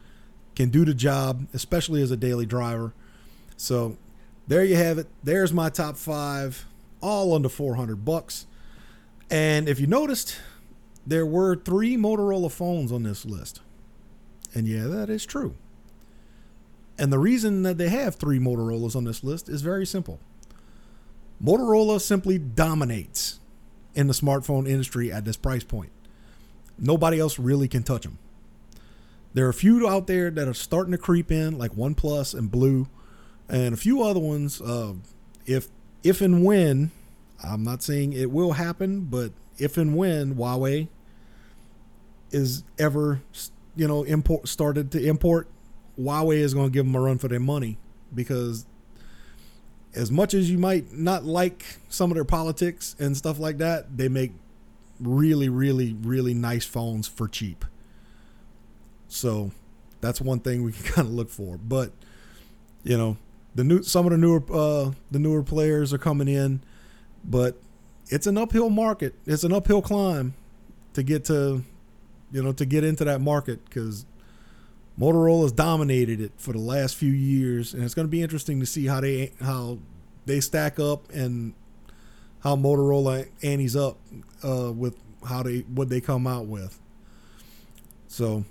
Can 0.54 0.68
do 0.68 0.84
the 0.84 0.92
job, 0.92 1.46
especially 1.54 2.02
as 2.02 2.10
a 2.10 2.16
daily 2.18 2.44
driver. 2.44 2.92
So 3.56 3.96
there 4.46 4.62
you 4.64 4.76
have 4.76 4.98
it. 4.98 5.06
There's 5.24 5.50
my 5.50 5.70
top 5.70 5.96
five, 5.96 6.66
all 7.00 7.34
under 7.34 7.48
400 7.48 8.04
bucks. 8.04 8.44
And 9.30 9.68
if 9.68 9.78
you 9.78 9.86
noticed, 9.86 10.36
there 11.06 11.26
were 11.26 11.56
three 11.56 11.96
Motorola 11.96 12.50
phones 12.50 12.92
on 12.92 13.02
this 13.02 13.24
list. 13.24 13.60
And 14.54 14.66
yeah, 14.66 14.84
that 14.84 15.10
is 15.10 15.26
true. 15.26 15.54
And 16.98 17.12
the 17.12 17.18
reason 17.18 17.62
that 17.62 17.78
they 17.78 17.88
have 17.90 18.16
three 18.16 18.38
Motorola's 18.38 18.96
on 18.96 19.04
this 19.04 19.22
list 19.22 19.48
is 19.48 19.62
very 19.62 19.86
simple. 19.86 20.18
Motorola 21.42 22.00
simply 22.00 22.38
dominates 22.38 23.38
in 23.94 24.06
the 24.06 24.12
smartphone 24.12 24.68
industry 24.68 25.12
at 25.12 25.24
this 25.24 25.36
price 25.36 25.64
point. 25.64 25.92
Nobody 26.78 27.18
else 27.18 27.38
really 27.38 27.68
can 27.68 27.82
touch 27.82 28.02
them. 28.02 28.18
There 29.34 29.46
are 29.46 29.50
a 29.50 29.54
few 29.54 29.88
out 29.88 30.06
there 30.06 30.30
that 30.30 30.48
are 30.48 30.54
starting 30.54 30.92
to 30.92 30.98
creep 30.98 31.30
in, 31.30 31.58
like 31.58 31.72
OnePlus 31.72 32.36
and 32.36 32.50
BLU, 32.50 32.88
and 33.48 33.74
a 33.74 33.76
few 33.76 34.02
other 34.02 34.20
ones. 34.20 34.60
Uh, 34.60 34.94
if 35.46 35.68
if 36.02 36.20
and 36.20 36.44
when, 36.44 36.90
I'm 37.42 37.62
not 37.62 37.82
saying 37.82 38.12
it 38.12 38.30
will 38.30 38.52
happen, 38.52 39.02
but 39.02 39.32
if 39.58 39.76
and 39.76 39.96
when 39.96 40.36
Huawei 40.36 40.88
is 42.30 42.64
ever 42.78 43.22
you 43.76 43.88
know 43.88 44.02
import 44.04 44.48
started 44.48 44.90
to 44.92 45.02
import, 45.02 45.48
Huawei 45.98 46.38
is 46.38 46.54
going 46.54 46.68
to 46.68 46.72
give 46.72 46.84
them 46.86 46.94
a 46.94 47.00
run 47.00 47.18
for 47.18 47.28
their 47.28 47.40
money 47.40 47.78
because 48.14 48.66
as 49.94 50.10
much 50.10 50.34
as 50.34 50.50
you 50.50 50.58
might 50.58 50.92
not 50.92 51.24
like 51.24 51.64
some 51.88 52.10
of 52.10 52.14
their 52.14 52.24
politics 52.24 52.94
and 52.98 53.16
stuff 53.16 53.38
like 53.38 53.58
that, 53.58 53.96
they 53.96 54.08
make 54.08 54.32
really, 55.00 55.48
really, 55.48 55.96
really 56.02 56.34
nice 56.34 56.64
phones 56.64 57.08
for 57.08 57.28
cheap. 57.28 57.64
So 59.08 59.52
that's 60.00 60.20
one 60.20 60.40
thing 60.40 60.62
we 60.62 60.72
can 60.78 60.84
kind 60.84 61.08
of 61.08 61.14
look 61.14 61.30
for. 61.30 61.56
But 61.58 61.92
you 62.84 62.96
know, 62.96 63.16
the 63.54 63.64
new 63.64 63.82
some 63.82 64.06
of 64.06 64.12
the 64.12 64.18
newer 64.18 64.42
uh, 64.52 64.92
the 65.10 65.18
newer 65.18 65.42
players 65.42 65.92
are 65.92 65.98
coming 65.98 66.28
in, 66.28 66.60
but 67.24 67.56
it's 68.08 68.26
an 68.26 68.38
uphill 68.38 68.70
market. 68.70 69.14
It's 69.26 69.44
an 69.44 69.52
uphill 69.52 69.82
climb 69.82 70.34
to 70.94 71.02
get 71.02 71.24
to 71.26 71.64
you 72.30 72.42
know, 72.42 72.52
to 72.52 72.66
get 72.66 72.84
into 72.84 73.04
that 73.04 73.20
market 73.20 73.64
because 73.64 74.04
Motorola's 74.98 75.52
dominated 75.52 76.20
it 76.20 76.32
for 76.36 76.52
the 76.52 76.58
last 76.58 76.96
few 76.96 77.12
years, 77.12 77.72
and 77.74 77.82
it's 77.82 77.94
going 77.94 78.06
to 78.06 78.10
be 78.10 78.22
interesting 78.22 78.60
to 78.60 78.66
see 78.66 78.86
how 78.86 79.00
they 79.00 79.32
how 79.40 79.78
they 80.26 80.40
stack 80.40 80.78
up 80.78 81.10
and 81.10 81.54
how 82.40 82.56
Motorola 82.56 83.28
antes 83.42 83.76
up 83.76 83.98
uh, 84.44 84.72
with 84.72 84.96
how 85.26 85.42
they 85.42 85.60
what 85.60 85.88
they 85.88 86.00
come 86.00 86.26
out 86.26 86.46
with. 86.46 86.78
So, 88.08 88.44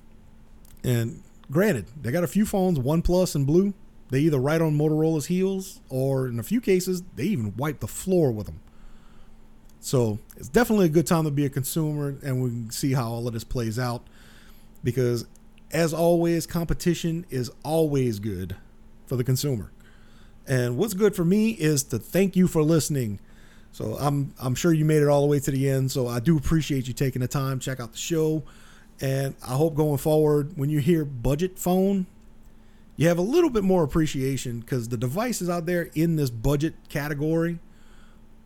and 0.83 1.21
granted, 1.51 1.87
they 2.01 2.11
got 2.11 2.23
a 2.23 2.27
few 2.27 2.45
phones, 2.45 2.79
OnePlus 2.79 3.35
and 3.35 3.45
BLU. 3.45 3.73
They 4.09 4.21
either 4.21 4.39
ride 4.39 4.61
on 4.61 4.77
Motorola's 4.77 5.25
heels, 5.25 5.81
or 5.89 6.27
in 6.27 6.39
a 6.39 6.43
few 6.43 6.61
cases, 6.61 7.03
they 7.15 7.25
even 7.25 7.55
wipe 7.57 7.81
the 7.81 7.87
floor 7.87 8.31
with 8.31 8.45
them. 8.45 8.59
So 9.79 10.19
it's 10.35 10.49
definitely 10.49 10.85
a 10.87 10.89
good 10.89 11.07
time 11.07 11.25
to 11.25 11.31
be 11.31 11.45
a 11.45 11.49
consumer, 11.49 12.15
and 12.23 12.41
we 12.41 12.49
can 12.49 12.71
see 12.71 12.93
how 12.93 13.09
all 13.09 13.27
of 13.27 13.33
this 13.33 13.43
plays 13.43 13.77
out. 13.77 14.03
Because, 14.83 15.25
as 15.71 15.93
always, 15.93 16.45
competition 16.45 17.25
is 17.29 17.51
always 17.63 18.19
good 18.19 18.55
for 19.05 19.15
the 19.15 19.23
consumer. 19.23 19.71
And 20.47 20.77
what's 20.77 20.93
good 20.93 21.15
for 21.15 21.25
me 21.25 21.51
is 21.51 21.83
to 21.83 21.99
thank 21.99 22.35
you 22.35 22.47
for 22.47 22.63
listening. 22.63 23.19
So 23.73 23.97
I'm 23.99 24.33
I'm 24.39 24.55
sure 24.55 24.71
you 24.71 24.85
made 24.85 25.01
it 25.01 25.07
all 25.07 25.21
the 25.21 25.27
way 25.27 25.39
to 25.39 25.51
the 25.51 25.69
end. 25.69 25.91
So 25.91 26.07
I 26.07 26.19
do 26.19 26.37
appreciate 26.37 26.87
you 26.87 26.93
taking 26.93 27.21
the 27.21 27.27
time 27.27 27.59
check 27.59 27.79
out 27.79 27.91
the 27.91 27.97
show, 27.97 28.43
and 29.01 29.35
I 29.45 29.55
hope 29.55 29.75
going 29.75 29.97
forward 29.97 30.53
when 30.55 30.69
you 30.69 30.79
hear 30.79 31.03
budget 31.03 31.59
phone, 31.59 32.07
you 32.97 33.07
have 33.07 33.17
a 33.17 33.23
little 33.23 33.49
bit 33.49 33.63
more 33.63 33.83
appreciation 33.83 34.59
because 34.59 34.89
the 34.89 34.97
devices 34.97 35.49
out 35.49 35.65
there 35.65 35.89
in 35.93 36.17
this 36.17 36.29
budget 36.29 36.73
category 36.89 37.59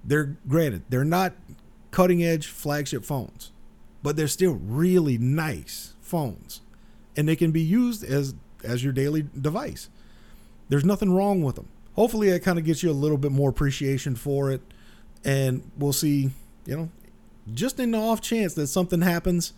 they're 0.03 0.37
granted, 0.47 0.83
they're 0.89 1.03
not 1.03 1.33
cutting 1.91 2.23
edge 2.23 2.47
flagship 2.47 3.05
phones, 3.05 3.51
but 4.01 4.15
they're 4.15 4.27
still 4.27 4.53
really 4.55 5.17
nice 5.17 5.93
phones. 6.01 6.61
And 7.15 7.27
they 7.27 7.35
can 7.35 7.51
be 7.51 7.61
used 7.61 8.03
as 8.03 8.33
as 8.63 8.83
your 8.83 8.93
daily 8.93 9.27
device. 9.39 9.89
There's 10.69 10.85
nothing 10.85 11.11
wrong 11.13 11.43
with 11.43 11.55
them. 11.55 11.67
Hopefully 11.95 12.29
it 12.29 12.39
kind 12.39 12.57
of 12.57 12.65
gets 12.65 12.83
you 12.83 12.89
a 12.89 12.93
little 12.93 13.17
bit 13.17 13.31
more 13.31 13.49
appreciation 13.49 14.15
for 14.15 14.51
it 14.51 14.61
and 15.25 15.69
we'll 15.77 15.93
see, 15.93 16.31
you 16.65 16.77
know, 16.77 16.89
just 17.53 17.79
in 17.79 17.91
the 17.91 17.97
off 17.97 18.21
chance 18.21 18.53
that 18.53 18.67
something 18.67 19.01
happens, 19.01 19.53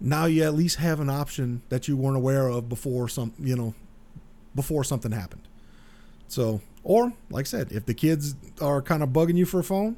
now 0.00 0.26
you 0.26 0.42
at 0.44 0.54
least 0.54 0.76
have 0.76 1.00
an 1.00 1.10
option 1.10 1.62
that 1.70 1.88
you 1.88 1.96
weren't 1.96 2.16
aware 2.16 2.46
of 2.48 2.68
before 2.68 3.08
some, 3.08 3.32
you 3.38 3.56
know, 3.56 3.74
before 4.54 4.84
something 4.84 5.12
happened. 5.12 5.42
So 6.28 6.60
or, 6.84 7.12
like 7.30 7.46
I 7.46 7.48
said, 7.48 7.72
if 7.72 7.86
the 7.86 7.94
kids 7.94 8.34
are 8.60 8.82
kind 8.82 9.02
of 9.02 9.08
bugging 9.10 9.36
you 9.36 9.46
for 9.46 9.60
a 9.60 9.64
phone, 9.64 9.96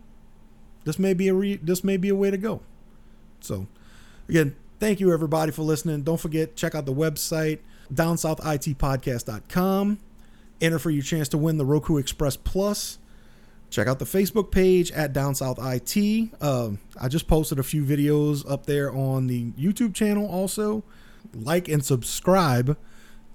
this 0.84 0.98
may 0.98 1.14
be 1.14 1.28
a 1.28 1.34
re- 1.34 1.58
this 1.62 1.82
may 1.82 1.96
be 1.96 2.10
a 2.10 2.14
way 2.14 2.30
to 2.30 2.36
go. 2.36 2.60
So, 3.40 3.66
again, 4.28 4.54
thank 4.80 5.00
you 5.00 5.10
everybody 5.12 5.50
for 5.50 5.62
listening. 5.62 6.02
Don't 6.02 6.20
forget 6.20 6.56
check 6.56 6.74
out 6.74 6.84
the 6.86 6.92
website 6.92 7.60
downsouthitpodcast.com. 7.92 9.98
Enter 10.60 10.78
for 10.78 10.90
your 10.90 11.02
chance 11.02 11.28
to 11.28 11.38
win 11.38 11.58
the 11.58 11.66
Roku 11.66 11.96
Express 11.96 12.36
Plus. 12.36 12.98
Check 13.70 13.88
out 13.88 13.98
the 13.98 14.04
Facebook 14.04 14.52
page 14.52 14.92
at 14.92 15.12
Down 15.12 15.34
South 15.34 15.58
IT. 15.60 16.30
Uh, 16.40 16.70
I 17.00 17.08
just 17.08 17.26
posted 17.26 17.58
a 17.58 17.62
few 17.62 17.84
videos 17.84 18.48
up 18.50 18.66
there 18.66 18.94
on 18.94 19.26
the 19.26 19.50
YouTube 19.52 19.94
channel. 19.94 20.26
Also, 20.26 20.84
like 21.34 21.68
and 21.68 21.84
subscribe 21.84 22.76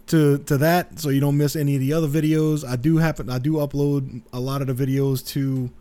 to 0.09 0.39
to 0.39 0.57
that 0.57 0.99
so 0.99 1.09
you 1.09 1.19
don't 1.19 1.37
miss 1.37 1.55
any 1.55 1.75
of 1.75 1.81
the 1.81 1.93
other 1.93 2.07
videos. 2.07 2.67
I 2.67 2.75
do 2.75 2.97
happen 2.97 3.29
I 3.29 3.39
do 3.39 3.53
upload 3.53 4.21
a 4.33 4.39
lot 4.39 4.61
of 4.61 4.67
the 4.67 4.85
videos 4.85 5.25
to 5.29 5.71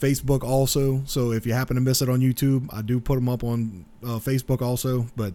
Facebook 0.00 0.42
also. 0.42 1.02
So 1.06 1.32
if 1.32 1.46
you 1.46 1.52
happen 1.52 1.76
to 1.76 1.80
miss 1.80 2.02
it 2.02 2.08
on 2.08 2.20
YouTube, 2.20 2.68
I 2.72 2.82
do 2.82 3.00
put 3.00 3.16
them 3.16 3.28
up 3.28 3.44
on 3.44 3.84
uh, 4.02 4.18
Facebook 4.18 4.62
also. 4.62 5.06
But 5.16 5.34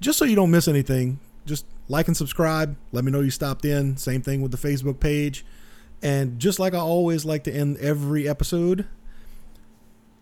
just 0.00 0.18
so 0.18 0.24
you 0.24 0.36
don't 0.36 0.50
miss 0.50 0.68
anything, 0.68 1.18
just 1.44 1.64
like 1.88 2.08
and 2.08 2.16
subscribe. 2.16 2.76
Let 2.92 3.04
me 3.04 3.12
know 3.12 3.20
you 3.20 3.30
stopped 3.30 3.64
in. 3.64 3.96
Same 3.96 4.22
thing 4.22 4.42
with 4.42 4.52
the 4.52 4.68
Facebook 4.68 5.00
page. 5.00 5.44
And 6.02 6.38
just 6.38 6.58
like 6.58 6.74
I 6.74 6.78
always 6.78 7.24
like 7.24 7.44
to 7.44 7.52
end 7.52 7.78
every 7.78 8.28
episode, 8.28 8.86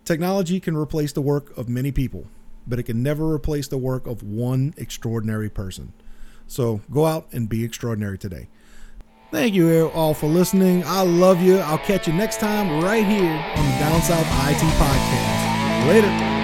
technology 0.05 0.59
can 0.59 0.77
replace 0.77 1.11
the 1.11 1.21
work 1.21 1.55
of 1.57 1.67
many 1.67 1.91
people, 1.91 2.27
but 2.65 2.79
it 2.79 2.83
can 2.83 3.03
never 3.03 3.33
replace 3.33 3.67
the 3.67 3.77
work 3.77 4.07
of 4.07 4.23
one 4.23 4.73
extraordinary 4.77 5.49
person. 5.49 5.91
So 6.47 6.81
go 6.91 7.05
out 7.05 7.27
and 7.31 7.49
be 7.49 7.63
extraordinary 7.63 8.17
today. 8.17 8.47
Thank 9.31 9.53
you 9.53 9.89
all 9.89 10.13
for 10.13 10.27
listening. 10.27 10.83
I 10.85 11.01
love 11.01 11.41
you. 11.41 11.57
I'll 11.57 11.77
catch 11.77 12.07
you 12.07 12.13
next 12.13 12.39
time 12.39 12.83
right 12.83 13.05
here 13.05 13.31
on 13.31 13.65
the 13.65 13.77
Down 13.79 14.01
South 14.01 14.25
IT 14.25 14.57
Podcast. 14.77 15.87
Later. 15.87 16.34